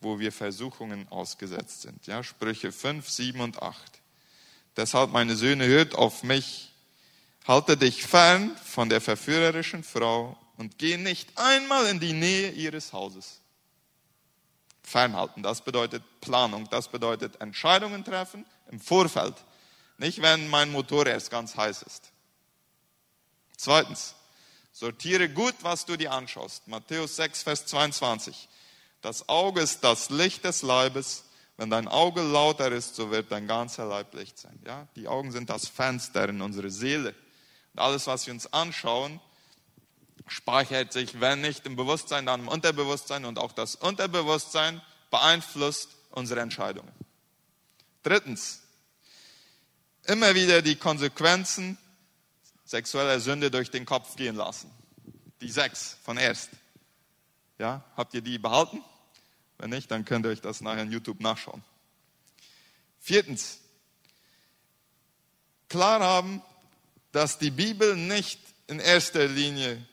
wo 0.00 0.18
wir 0.18 0.32
Versuchungen 0.32 1.08
ausgesetzt 1.08 1.82
sind. 1.82 2.06
Ja, 2.06 2.22
Sprüche 2.22 2.72
5, 2.72 3.08
7 3.08 3.40
und 3.40 3.62
8. 3.62 3.76
Deshalb, 4.76 5.12
meine 5.12 5.36
Söhne, 5.36 5.66
hört 5.66 5.94
auf 5.94 6.22
mich, 6.22 6.72
halte 7.46 7.76
dich 7.76 8.04
fern 8.04 8.56
von 8.64 8.88
der 8.88 9.00
verführerischen 9.00 9.84
Frau 9.84 10.36
und 10.56 10.78
geh 10.78 10.96
nicht 10.96 11.30
einmal 11.36 11.86
in 11.86 12.00
die 12.00 12.12
Nähe 12.12 12.50
ihres 12.50 12.92
Hauses. 12.92 13.40
Fernhalten, 14.82 15.42
das 15.42 15.62
bedeutet 15.62 16.02
Planung, 16.20 16.68
das 16.70 16.88
bedeutet 16.88 17.40
Entscheidungen 17.40 18.04
treffen 18.04 18.44
im 18.70 18.78
Vorfeld, 18.80 19.34
nicht 19.96 20.20
wenn 20.20 20.48
mein 20.48 20.70
Motor 20.70 21.06
erst 21.06 21.30
ganz 21.30 21.56
heiß 21.56 21.82
ist. 21.82 22.12
Zweitens, 23.56 24.14
Sortiere 24.74 25.28
gut, 25.28 25.54
was 25.60 25.86
du 25.86 25.96
dir 25.96 26.10
anschaust. 26.10 26.66
Matthäus 26.66 27.14
6, 27.14 27.44
Vers 27.44 27.66
22. 27.66 28.48
Das 29.02 29.28
Auge 29.28 29.60
ist 29.60 29.84
das 29.84 30.10
Licht 30.10 30.44
des 30.44 30.62
Leibes. 30.62 31.26
Wenn 31.56 31.70
dein 31.70 31.86
Auge 31.86 32.22
lauter 32.22 32.72
ist, 32.72 32.96
so 32.96 33.12
wird 33.12 33.30
dein 33.30 33.46
ganzer 33.46 33.86
Leib 33.86 34.12
Licht 34.14 34.36
sein. 34.36 34.58
Ja? 34.66 34.88
Die 34.96 35.06
Augen 35.06 35.30
sind 35.30 35.48
das 35.48 35.68
Fenster 35.68 36.28
in 36.28 36.42
unsere 36.42 36.70
Seele. 36.70 37.14
Und 37.72 37.80
alles, 37.80 38.08
was 38.08 38.26
wir 38.26 38.34
uns 38.34 38.52
anschauen, 38.52 39.20
speichert 40.26 40.92
sich, 40.92 41.20
wenn 41.20 41.40
nicht 41.40 41.66
im 41.66 41.76
Bewusstsein, 41.76 42.26
dann 42.26 42.40
im 42.40 42.48
Unterbewusstsein. 42.48 43.26
Und 43.26 43.38
auch 43.38 43.52
das 43.52 43.76
Unterbewusstsein 43.76 44.82
beeinflusst 45.08 45.90
unsere 46.10 46.40
Entscheidungen. 46.40 46.90
Drittens, 48.02 48.62
immer 50.02 50.34
wieder 50.34 50.62
die 50.62 50.74
Konsequenzen 50.74 51.78
sexueller 52.64 53.20
Sünde 53.20 53.50
durch 53.50 53.70
den 53.70 53.84
Kopf 53.84 54.16
gehen 54.16 54.36
lassen. 54.36 54.70
Die 55.40 55.50
sechs 55.50 55.96
von 56.02 56.16
erst. 56.16 56.50
Ja, 57.58 57.84
habt 57.96 58.14
ihr 58.14 58.22
die 58.22 58.38
behalten? 58.38 58.82
Wenn 59.58 59.70
nicht, 59.70 59.90
dann 59.90 60.04
könnt 60.04 60.26
ihr 60.26 60.30
euch 60.30 60.40
das 60.40 60.60
nachher 60.60 60.82
in 60.82 60.92
YouTube 60.92 61.20
nachschauen. 61.20 61.62
Viertens, 62.98 63.58
klar 65.68 66.00
haben, 66.00 66.42
dass 67.12 67.38
die 67.38 67.50
Bibel 67.50 67.96
nicht 67.96 68.40
in 68.66 68.80
erster 68.80 69.26
Linie 69.26 69.86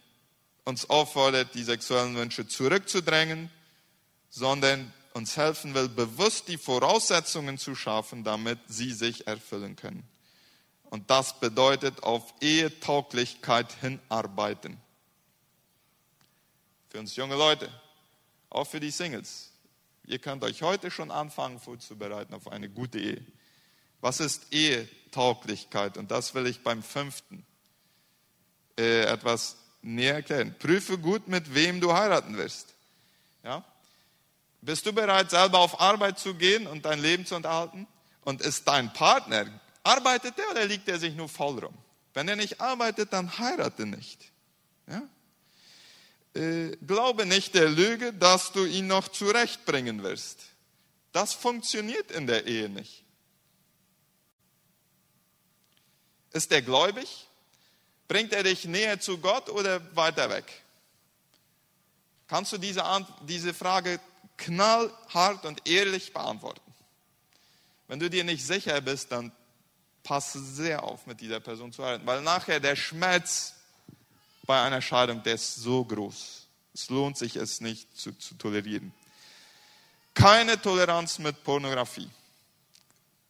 uns 0.64 0.90
auffordert, 0.90 1.54
die 1.54 1.64
sexuellen 1.64 2.16
Wünsche 2.16 2.48
zurückzudrängen, 2.48 3.52
sondern 4.30 4.94
uns 5.14 5.36
helfen 5.38 5.74
will, 5.74 5.90
bewusst 5.90 6.48
die 6.48 6.58
Voraussetzungen 6.58 7.58
zu 7.58 7.76
schaffen, 7.76 8.24
damit 8.24 8.60
sie 8.68 8.92
sich 8.94 9.28
erfüllen 9.28 9.76
können. 9.76 10.08
Und 10.92 11.10
das 11.10 11.40
bedeutet 11.40 12.04
auf 12.04 12.34
Ehetauglichkeit 12.42 13.72
hinarbeiten. 13.80 14.78
Für 16.90 17.00
uns 17.00 17.16
junge 17.16 17.36
Leute, 17.36 17.70
auch 18.50 18.66
für 18.66 18.82
die 18.82 18.92
Singles. 18.92 19.54
Ihr 20.06 20.20
könnt 20.20 20.44
euch 20.44 20.62
heute 20.62 20.92
schon 20.92 21.10
anfangen 21.10 21.62
vorzubereiten 21.62 22.34
auf 22.34 22.50
eine 22.50 22.68
gute 22.68 23.00
Ehe. 23.00 23.26
Was 24.02 24.20
ist 24.20 24.52
Ehetauglichkeit? 24.52 25.98
Und 25.98 26.12
das 26.12 26.36
will 26.36 26.46
ich 26.46 26.62
beim 26.62 26.84
fünften 26.84 27.46
äh, 28.78 29.06
etwas 29.06 29.56
näher 29.82 30.16
erklären. 30.16 30.54
Prüfe 30.60 30.98
gut, 30.98 31.30
mit 31.30 31.56
wem 31.56 31.80
du 31.80 31.94
heiraten 31.94 32.36
wirst. 32.36 32.74
Ja? 33.46 33.64
Bist 34.60 34.86
du 34.86 34.92
bereit, 34.92 35.30
selber 35.30 35.60
auf 35.60 35.80
Arbeit 35.80 36.20
zu 36.20 36.34
gehen 36.34 36.68
und 36.68 36.84
dein 36.84 37.02
Leben 37.02 37.26
zu 37.26 37.36
unterhalten? 37.36 37.88
Und 38.26 38.42
ist 38.42 38.68
dein 38.68 38.92
Partner 38.92 39.48
Arbeitet 39.84 40.38
er 40.38 40.52
oder 40.52 40.66
liegt 40.66 40.88
er 40.88 41.00
sich 41.00 41.16
nur 41.16 41.30
faul 41.30 41.60
rum? 41.60 41.78
Wenn 42.14 42.28
er 42.28 42.36
nicht 42.36 42.62
arbeitet, 42.62 43.14
dann 43.14 43.38
heirate 43.38 43.86
nicht. 43.86 44.32
Ja? 44.88 45.02
Äh, 46.40 46.78
glaube 46.86 47.26
nicht 47.26 47.56
der 47.56 47.70
Lüge, 47.70 48.14
dass 48.14 48.52
du 48.52 48.66
ihn 48.66 48.88
noch 48.88 49.08
zurechtbringen 49.08 50.04
wirst. 50.04 50.40
Das 51.12 51.34
funktioniert 51.34 52.12
in 52.12 52.28
der 52.28 52.46
Ehe 52.46 52.70
nicht. 52.70 53.04
Ist 56.32 56.52
er 56.52 56.62
gläubig? 56.62 57.28
Bringt 58.08 58.34
er 58.34 58.44
dich 58.44 58.66
näher 58.66 59.00
zu 59.00 59.18
Gott 59.18 59.50
oder 59.50 59.96
weiter 59.96 60.30
weg? 60.30 60.46
Kannst 62.28 62.54
du 62.54 62.58
diese, 62.58 62.84
diese 63.22 63.54
Frage 63.54 64.00
knallhart 64.38 65.46
und 65.46 65.68
ehrlich 65.68 66.14
beantworten? 66.14 66.62
Wenn 67.88 68.00
du 68.00 68.10
dir 68.10 68.24
nicht 68.24 68.46
sicher 68.46 68.80
bist, 68.80 69.12
dann 69.12 69.34
passe 70.04 70.44
sehr 70.44 70.84
auf, 70.84 71.06
mit 71.08 71.22
dieser 71.22 71.40
Person 71.40 71.72
zu 71.72 71.84
arbeiten, 71.84 72.06
weil 72.06 72.22
nachher 72.22 72.60
der 72.60 72.76
Schmerz 72.76 73.56
bei 74.46 74.62
einer 74.62 74.82
Scheidung, 74.82 75.24
der 75.24 75.36
ist 75.36 75.56
so 75.56 75.86
groß. 75.86 76.48
Es 76.74 76.90
lohnt 76.90 77.18
sich, 77.18 77.36
es 77.36 77.62
nicht 77.62 77.96
zu, 77.98 78.12
zu 78.18 78.36
tolerieren. 78.36 78.94
Keine 80.14 80.62
Toleranz 80.62 81.20
mit 81.20 81.44
Pornografie. 81.44 82.10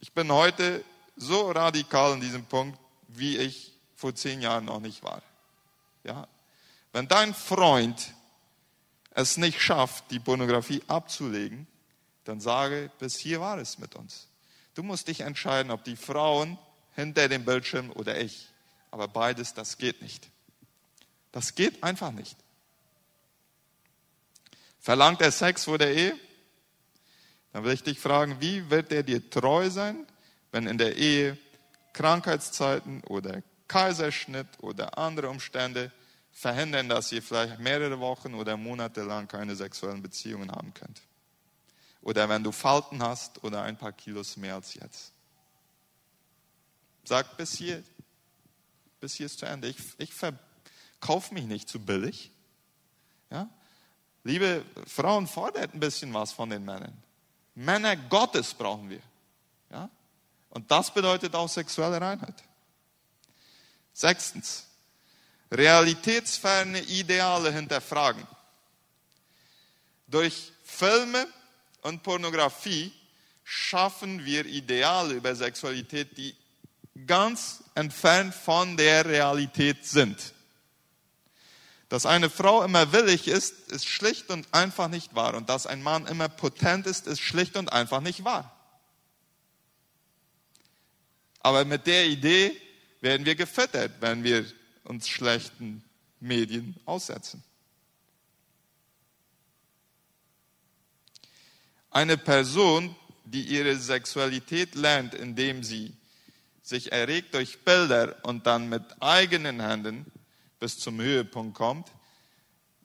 Ich 0.00 0.12
bin 0.12 0.32
heute 0.32 0.84
so 1.16 1.50
radikal 1.50 2.14
in 2.14 2.20
diesem 2.20 2.44
Punkt, 2.44 2.78
wie 3.08 3.36
ich 3.36 3.72
vor 3.94 4.14
zehn 4.14 4.40
Jahren 4.40 4.64
noch 4.64 4.80
nicht 4.80 5.02
war. 5.02 5.22
Ja? 6.02 6.26
Wenn 6.92 7.06
dein 7.08 7.34
Freund 7.34 8.14
es 9.10 9.36
nicht 9.36 9.60
schafft, 9.60 10.10
die 10.10 10.18
Pornografie 10.18 10.82
abzulegen, 10.88 11.66
dann 12.24 12.40
sage, 12.40 12.90
bis 12.98 13.16
hier 13.16 13.40
war 13.40 13.58
es 13.58 13.78
mit 13.78 13.94
uns. 13.94 14.28
Du 14.74 14.82
musst 14.82 15.08
dich 15.08 15.20
entscheiden, 15.20 15.70
ob 15.70 15.84
die 15.84 15.96
Frauen 15.96 16.58
hinter 16.94 17.28
dem 17.28 17.44
Bildschirm 17.44 17.90
oder 17.90 18.20
ich. 18.20 18.48
Aber 18.90 19.08
beides, 19.08 19.54
das 19.54 19.78
geht 19.78 20.02
nicht. 20.02 20.28
Das 21.30 21.54
geht 21.54 21.82
einfach 21.82 22.12
nicht. 22.12 22.36
Verlangt 24.80 25.20
er 25.20 25.32
Sex 25.32 25.64
vor 25.64 25.78
der 25.78 25.94
Ehe? 25.94 26.18
Dann 27.52 27.64
will 27.64 27.72
ich 27.72 27.82
dich 27.82 27.98
fragen, 27.98 28.40
wie 28.40 28.70
wird 28.70 28.92
er 28.92 29.02
dir 29.02 29.28
treu 29.30 29.70
sein, 29.70 30.06
wenn 30.50 30.66
in 30.66 30.78
der 30.78 30.96
Ehe 30.96 31.38
Krankheitszeiten 31.92 33.02
oder 33.04 33.42
Kaiserschnitt 33.68 34.48
oder 34.60 34.98
andere 34.98 35.28
Umstände 35.28 35.92
verhindern, 36.32 36.88
dass 36.88 37.12
ihr 37.12 37.22
vielleicht 37.22 37.58
mehrere 37.58 38.00
Wochen 38.00 38.34
oder 38.34 38.56
Monate 38.56 39.02
lang 39.02 39.28
keine 39.28 39.54
sexuellen 39.54 40.02
Beziehungen 40.02 40.50
haben 40.50 40.72
könnt. 40.74 41.02
Oder 42.02 42.28
wenn 42.28 42.42
du 42.42 42.52
Falten 42.52 43.02
hast 43.02 43.42
oder 43.44 43.62
ein 43.62 43.76
paar 43.76 43.92
Kilos 43.92 44.36
mehr 44.36 44.56
als 44.56 44.74
jetzt. 44.74 45.12
Sag 47.04 47.36
bis 47.36 47.56
hier, 47.56 47.82
bis 49.00 49.14
hier 49.14 49.26
ist 49.26 49.38
zu 49.38 49.46
Ende. 49.46 49.68
Ich, 49.68 49.78
ich 49.98 50.12
verkaufe 50.12 51.32
mich 51.32 51.44
nicht 51.44 51.68
zu 51.68 51.80
billig. 51.80 52.30
Ja? 53.30 53.48
Liebe 54.24 54.64
Frauen, 54.86 55.26
fordert 55.26 55.74
ein 55.74 55.80
bisschen 55.80 56.12
was 56.12 56.32
von 56.32 56.50
den 56.50 56.64
Männern. 56.64 56.96
Männer 57.54 57.96
Gottes 57.96 58.54
brauchen 58.54 58.90
wir. 58.90 59.02
Ja? 59.70 59.88
Und 60.50 60.70
das 60.70 60.92
bedeutet 60.92 61.34
auch 61.34 61.48
sexuelle 61.48 62.00
Reinheit. 62.00 62.34
Sechstens, 63.92 64.66
realitätsferne 65.50 66.80
Ideale 66.80 67.52
hinterfragen. 67.52 68.26
Durch 70.06 70.52
Filme 70.64 71.26
und 71.82 72.02
Pornografie 72.02 72.92
schaffen 73.44 74.24
wir 74.24 74.46
Ideale 74.46 75.14
über 75.14 75.34
Sexualität, 75.34 76.16
die 76.16 76.34
ganz 77.06 77.62
entfernt 77.74 78.34
von 78.34 78.76
der 78.76 79.04
Realität 79.04 79.84
sind. 79.84 80.32
Dass 81.88 82.06
eine 82.06 82.30
Frau 82.30 82.62
immer 82.62 82.92
willig 82.92 83.28
ist, 83.28 83.70
ist 83.70 83.86
schlicht 83.86 84.30
und 84.30 84.46
einfach 84.54 84.88
nicht 84.88 85.14
wahr. 85.14 85.34
Und 85.34 85.48
dass 85.50 85.66
ein 85.66 85.82
Mann 85.82 86.06
immer 86.06 86.28
potent 86.28 86.86
ist, 86.86 87.06
ist 87.06 87.20
schlicht 87.20 87.56
und 87.56 87.70
einfach 87.72 88.00
nicht 88.00 88.24
wahr. 88.24 88.56
Aber 91.40 91.64
mit 91.64 91.86
der 91.86 92.06
Idee 92.06 92.56
werden 93.00 93.26
wir 93.26 93.34
gefüttert, 93.34 93.92
wenn 94.00 94.24
wir 94.24 94.46
uns 94.84 95.08
schlechten 95.08 95.84
Medien 96.20 96.76
aussetzen. 96.86 97.42
Eine 101.92 102.16
Person, 102.16 102.96
die 103.24 103.42
ihre 103.42 103.76
Sexualität 103.76 104.74
lernt, 104.74 105.14
indem 105.14 105.62
sie 105.62 105.92
sich 106.62 106.90
erregt 106.90 107.34
durch 107.34 107.64
Bilder 107.64 108.16
und 108.24 108.46
dann 108.46 108.70
mit 108.70 108.82
eigenen 109.00 109.60
Händen 109.60 110.06
bis 110.58 110.78
zum 110.78 110.98
Höhepunkt 111.02 111.54
kommt, 111.54 111.92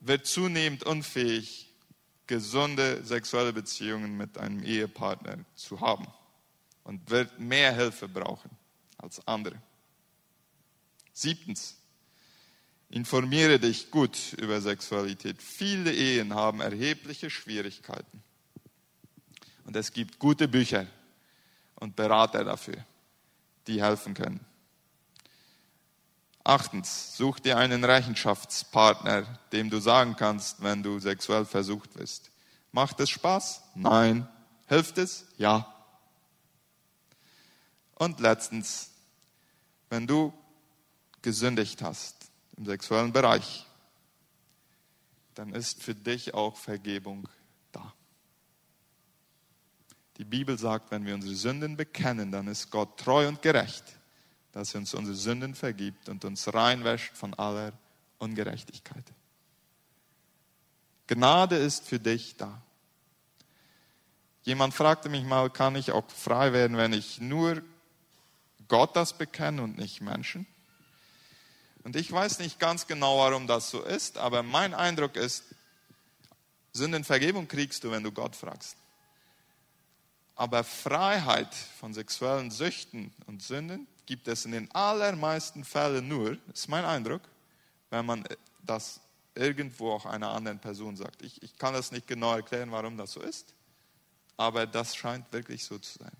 wird 0.02 0.28
zunehmend 0.28 0.84
unfähig, 0.84 1.70
gesunde 2.28 3.02
sexuelle 3.06 3.54
Beziehungen 3.54 4.17
mit 4.17 4.38
einem 4.38 4.62
Ehepartner 4.62 5.38
zu 5.56 5.80
haben 5.80 6.08
und 6.84 7.10
wird 7.10 7.39
mehr 7.39 7.74
Hilfe 7.74 8.10
brauchen 8.10 8.52
als 8.98 9.26
andere. 9.26 9.56
Siebtens, 11.13 11.78
informiere 12.89 13.58
dich 13.58 13.89
gut 13.89 14.34
über 14.34 14.60
Sexualität. 14.60 15.41
Viele 15.41 15.93
Ehen 15.93 16.34
haben 16.34 16.60
erhebliche 16.60 17.30
Schwierigkeiten. 17.30 18.22
Und 19.67 19.75
es 19.75 19.91
gibt 19.91 20.17
gute 20.17 20.47
Bücher 20.47 20.88
und 21.75 21.97
Berater 21.97 22.45
dafür, 22.45 22.77
die 23.67 23.84
helfen 23.84 24.13
können. 24.13 24.39
Achtens, 26.45 27.17
such 27.17 27.41
dir 27.41 27.58
einen 27.58 27.84
Rechenschaftspartner, 27.84 29.23
dem 29.51 29.69
du 29.69 29.82
sagen 29.82 30.15
kannst, 30.15 30.63
wenn 30.63 30.82
du 30.82 30.99
sexuell 30.99 31.43
versucht 31.43 31.99
wirst. 31.99 32.32
Macht 32.71 33.01
es 33.01 33.10
Spaß? 33.10 33.62
Nein. 33.75 34.25
Hilft 34.67 34.97
es? 34.97 35.25
Ja. 35.38 35.73
Und 37.95 38.21
letztens, 38.21 38.91
wenn 39.89 40.08
du 40.08 40.34
gesündigt 41.21 41.82
hast 41.82 42.15
im 42.56 42.65
sexuellen 42.65 43.12
Bereich, 43.12 43.65
dann 45.36 45.53
ist 45.53 45.84
für 45.84 45.93
dich 45.93 46.34
auch 46.34 46.56
Vergebung. 46.56 47.27
Die 50.17 50.25
Bibel 50.25 50.58
sagt, 50.58 50.91
wenn 50.91 51.06
wir 51.06 51.13
unsere 51.13 51.36
Sünden 51.36 51.77
bekennen, 51.77 52.32
dann 52.32 52.47
ist 52.47 52.71
Gott 52.71 52.97
treu 52.97 53.27
und 53.27 53.41
gerecht 53.41 53.97
dass 54.58 54.73
er 54.73 54.80
uns 54.80 54.95
unsere 54.95 55.15
Sünden 55.15 55.53
vergibt 55.53 56.10
und 56.10 56.25
uns 56.25 56.51
reinwäscht 56.51 57.15
von 57.15 57.36
aller 57.36 57.73
Ungerechtigkeit. 58.17 59.03
Gnade 61.06 61.58
ist 61.58 61.86
für 61.86 61.99
dich 61.99 62.38
da. 62.38 62.60
Jemand 64.41 64.73
fragte 64.73 65.10
mich 65.10 65.23
mal, 65.23 65.51
kann 65.51 65.75
ich 65.75 65.91
auch 65.91 66.10
frei 66.10 66.53
werden, 66.53 66.75
wenn 66.75 66.91
ich 66.91 67.21
nur 67.21 67.62
Gott 68.67 68.95
das 68.95 69.15
bekenne 69.15 69.62
und 69.62 69.77
nicht 69.77 70.01
Menschen? 70.01 70.47
Und 71.84 71.95
ich 71.95 72.12
weiß 72.12 72.39
nicht 72.39 72.58
ganz 72.58 72.88
genau, 72.88 73.19
warum 73.19 73.45
das 73.45 73.69
so 73.69 73.84
ist, 73.84 74.17
aber 74.17 74.41
mein 74.41 74.73
Eindruck 74.73 75.17
ist, 75.17 75.43
Sündenvergebung 76.73 77.47
kriegst 77.47 77.84
du, 77.84 77.91
wenn 77.91 78.03
du 78.03 78.12
Gott 78.12 78.36
fragst. 78.36 78.75
Aber 80.38 80.63
Freiheit 80.63 81.54
von 81.54 81.95
sexuellen 81.95 82.52
Süchten 82.52 83.12
und 83.26 83.41
Sünden 83.41 83.88
gibt 84.06 84.28
es 84.28 84.45
in 84.45 84.52
den 84.52 84.71
allermeisten 84.71 85.63
Fällen 85.63 86.08
nur, 86.08 86.38
ist 86.54 86.69
mein 86.69 86.86
Eindruck, 86.86 87.21
wenn 87.89 88.06
man 88.06 88.23
das 88.62 89.00
irgendwo 89.34 89.91
auch 89.91 90.06
einer 90.06 90.30
anderen 90.30 90.60
Person 90.60 90.95
sagt. 90.95 91.23
Ich, 91.23 91.41
ich 91.41 91.58
kann 91.58 91.73
das 91.73 91.91
nicht 91.91 92.06
genau 92.06 92.36
erklären, 92.36 92.71
warum 92.71 92.97
das 92.97 93.13
so 93.13 93.19
ist, 93.19 93.56
aber 94.38 94.67
das 94.67 94.95
scheint 94.95 95.34
wirklich 95.34 95.65
so 95.65 95.80
zu 95.80 95.97
sein. 95.97 96.15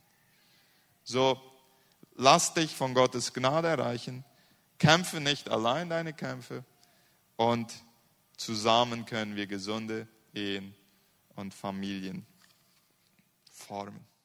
So, 1.04 1.40
lass 2.16 2.56
dich 2.56 2.76
von 2.76 2.96
Gottes 2.96 3.34
Gnade 3.34 3.68
erreichen, 3.68 4.26
kämpfe 4.80 5.22
nicht 5.22 5.48
allein 5.48 5.92
deine 5.92 6.14
Kämpfe 6.14 6.66
und 7.36 7.72
zusammen 8.36 9.06
können 9.06 9.36
wir 9.36 9.46
gesunde 9.46 10.08
Ehen 10.34 10.74
und 11.36 11.54
Familien 11.54 12.26
Farmen. 13.68 14.17